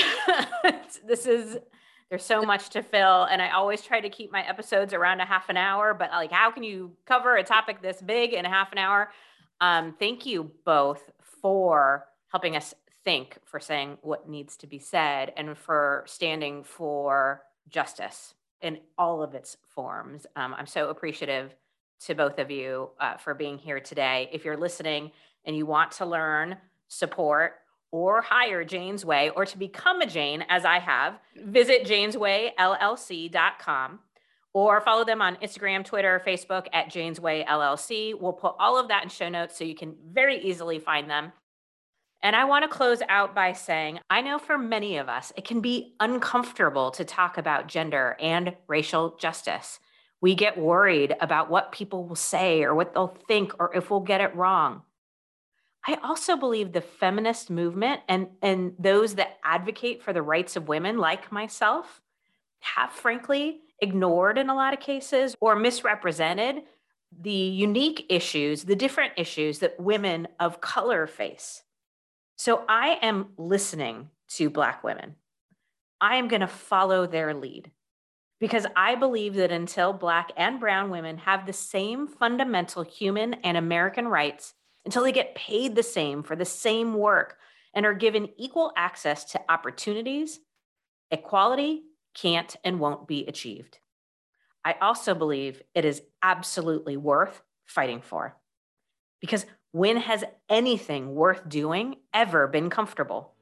this 1.07 1.27
is 1.27 1.57
there's 2.11 2.25
so 2.25 2.43
much 2.43 2.69
to 2.71 2.83
fill 2.83 3.25
and 3.25 3.41
I 3.41 3.51
always 3.51 3.81
try 3.81 4.01
to 4.01 4.11
keep 4.11 4.31
my 4.31 4.47
episodes 4.47 4.93
around 4.93 5.21
a 5.21 5.25
half 5.25 5.49
an 5.49 5.57
hour, 5.57 5.95
but 5.95 6.11
like 6.11 6.31
how 6.31 6.51
can 6.51 6.63
you 6.63 6.93
cover 7.07 7.37
a 7.37 7.43
topic 7.43 7.81
this 7.81 8.03
big 8.03 8.35
in 8.35 8.45
a 8.45 8.51
half 8.51 8.73
an 8.73 8.79
hour? 8.79 9.11
Um, 9.61 9.95
thank 9.99 10.27
you 10.27 10.51
both 10.65 11.11
for 11.41 12.07
helping 12.29 12.57
us 12.57 12.75
think, 13.05 13.39
for 13.45 13.61
saying 13.61 13.99
what 14.03 14.29
needs 14.29 14.57
to 14.59 14.67
be 14.67 14.79
said, 14.79 15.33
and 15.37 15.57
for 15.57 16.05
standing 16.07 16.65
for 16.65 17.43
justice 17.69 18.35
in 18.63 18.79
all 18.99 19.23
of 19.23 19.35
its 19.35 19.57
forms. 19.69 20.27
Um, 20.37 20.55
I'm 20.57 20.67
so 20.67 20.89
appreciative 20.89 21.55
to 22.07 22.15
both 22.15 22.39
of 22.39 22.51
you 22.51 22.91
uh, 22.99 23.17
for 23.17 23.35
being 23.35 23.59
here 23.59 23.81
today. 23.81 24.29
If 24.33 24.45
you're 24.45 24.57
listening 24.57 25.13
and 25.45 25.57
you 25.57 25.67
want 25.67 25.93
to 25.93 26.07
learn, 26.07 26.57
support, 26.89 27.55
or 27.95 28.21
hire 28.23 28.65
Jane's 28.65 29.05
Way 29.05 29.31
or 29.31 29.47
to 29.47 29.57
become 29.57 30.01
a 30.01 30.07
Jane, 30.07 30.45
as 30.49 30.65
I 30.65 30.81
have, 30.81 31.21
visit 31.37 31.85
janeswayllc.com 31.85 34.01
or 34.53 34.81
follow 34.81 35.05
them 35.05 35.23
on 35.23 35.37
Instagram, 35.37 35.85
Twitter, 35.85 36.21
Facebook 36.27 36.67
at 36.73 36.91
Jane's 36.91 37.21
Way 37.21 37.47
LLC. 37.49 38.19
We'll 38.19 38.33
put 38.33 38.57
all 38.59 38.77
of 38.79 38.89
that 38.89 39.05
in 39.05 39.11
show 39.11 39.29
notes 39.29 39.57
so 39.57 39.63
you 39.63 39.77
can 39.77 39.95
very 40.11 40.43
easily 40.43 40.81
find 40.81 41.09
them. 41.09 41.31
And 42.21 42.35
I 42.35 42.47
want 42.47 42.65
to 42.65 42.69
close 42.69 43.01
out 43.09 43.33
by 43.33 43.53
saying 43.53 44.01
I 44.11 44.23
know 44.23 44.39
for 44.39 44.59
many 44.59 44.97
of 44.97 45.09
us, 45.09 45.33
it 45.37 45.45
can 45.45 45.61
be 45.61 45.95
uncomfortable 46.01 46.91
to 46.93 47.05
talk 47.05 47.39
about 47.39 47.69
gender 47.69 48.17
and 48.19 48.57
racial 48.67 49.17
justice. 49.21 49.79
We 50.21 50.35
get 50.35 50.59
worried 50.59 51.15
about 51.21 51.49
what 51.49 51.71
people 51.71 52.09
will 52.09 52.17
say 52.17 52.65
or 52.65 52.75
what 52.75 52.93
they'll 52.93 53.17
think 53.29 53.53
or 53.61 53.73
if 53.73 53.91
we'll 53.91 54.01
get 54.01 54.21
it 54.21 54.35
wrong. 54.35 54.83
I 55.87 55.99
also 56.03 56.37
believe 56.37 56.73
the 56.73 56.81
feminist 56.81 57.51
movement 57.51 58.01
and, 58.09 58.29
and 58.41 58.75
those 58.79 59.17
that 59.17 59.39
advocate 59.45 60.03
for 60.03 60.13
the 60.13 60.23
rights 60.23 60.57
of 60.57 60.69
women, 60.69 60.99
like 60.99 61.31
myself, 61.31 62.01
have 62.61 62.91
frankly 62.91 63.61
ignored 63.81 64.39
in 64.39 64.49
a 64.49 64.55
lot 64.55 64.73
of 64.73 64.81
cases 64.81 65.37
or 65.41 65.55
misrepresented 65.57 66.63
the 67.21 67.31
unique 67.31 68.07
issues, 68.09 68.65
the 68.65 68.75
different 68.75 69.13
issues 69.17 69.59
that 69.59 69.79
women 69.79 70.27
of 70.41 70.61
color 70.61 71.07
face. 71.07 71.63
So 72.37 72.65
I 72.69 72.99
am 73.03 73.29
listening 73.37 74.11
to 74.31 74.49
Black 74.51 74.83
women. 74.83 75.17
I 76.01 76.17
am 76.17 76.29
going 76.29 76.41
to 76.41 76.47
follow 76.47 77.07
their 77.07 77.35
lead 77.35 77.71
because 78.41 78.67
I 78.75 78.95
believe 78.95 79.35
that 79.35 79.53
until 79.53 79.93
Black 79.93 80.33
and 80.37 80.59
Brown 80.59 80.91
women 80.91 81.19
have 81.19 81.47
the 81.47 81.53
same 81.53 82.09
fundamental 82.09 82.83
human 82.83 83.35
and 83.35 83.57
American 83.57 84.09
rights, 84.09 84.55
until 84.85 85.03
they 85.03 85.13
get 85.13 85.35
paid 85.35 85.75
the 85.75 85.83
same 85.83 86.23
for 86.23 86.37
the 86.37 86.45
same 86.45 86.95
work 86.95 87.39
and 87.75 87.87
are 87.87 87.95
given 87.95 88.29
equal 88.37 88.73
access 88.77 89.25
to 89.25 89.41
opportunities, 89.49 90.41
equality 91.11 91.83
can't 92.15 92.57
and 92.65 92.81
won't 92.81 93.09
be 93.09 93.27
achieved. 93.27 93.79
I 94.65 94.77
also 94.81 95.15
believe 95.15 95.63
it 95.75 95.85
is 95.85 96.03
absolutely 96.23 96.97
worth 96.97 97.43
fighting 97.65 98.01
for 98.01 98.37
because 99.21 99.47
when 99.73 99.97
has 99.97 100.23
anything 100.49 101.15
worth 101.15 101.49
doing 101.49 101.97
ever 102.13 102.47
been 102.47 102.71
comfortable? 102.71 103.35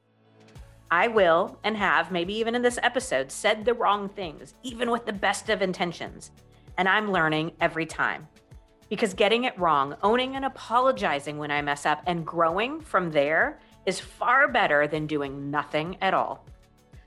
I 0.90 1.09
will 1.09 1.59
and 1.64 1.76
have, 1.76 2.11
maybe 2.11 2.35
even 2.35 2.55
in 2.55 2.62
this 2.62 2.78
episode, 2.83 3.31
said 3.31 3.64
the 3.64 3.74
wrong 3.74 4.09
things, 4.09 4.55
even 4.62 4.90
with 4.90 5.07
the 5.07 5.12
best 5.12 5.48
of 5.48 5.62
intentions. 5.62 6.31
And 6.78 6.88
I'm 6.88 7.12
learning 7.12 7.52
every 7.61 7.87
time. 7.87 8.28
Because 8.92 9.14
getting 9.14 9.44
it 9.44 9.58
wrong, 9.58 9.96
owning 10.02 10.37
and 10.37 10.44
apologizing 10.44 11.38
when 11.38 11.50
I 11.50 11.62
mess 11.62 11.87
up, 11.87 12.02
and 12.06 12.27
growing 12.27 12.79
from 12.79 13.10
there 13.10 13.58
is 13.87 13.98
far 13.98 14.48
better 14.48 14.87
than 14.87 15.06
doing 15.06 15.50
nothing 15.50 15.96
at 16.02 16.12
all. 16.12 16.44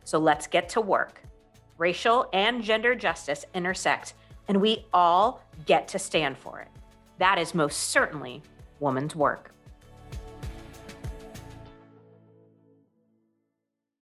So 0.03 0.17
let's 0.17 0.47
get 0.47 0.67
to 0.69 0.81
work. 0.81 1.21
Racial 1.77 2.27
and 2.33 2.63
gender 2.63 2.95
justice 2.95 3.45
intersect, 3.53 4.15
and 4.47 4.59
we 4.59 4.87
all 4.95 5.43
get 5.67 5.87
to 5.89 5.99
stand 5.99 6.39
for 6.39 6.59
it. 6.59 6.69
That 7.19 7.37
is 7.37 7.53
most 7.53 7.91
certainly 7.91 8.41
woman's 8.79 9.15
work. 9.15 9.51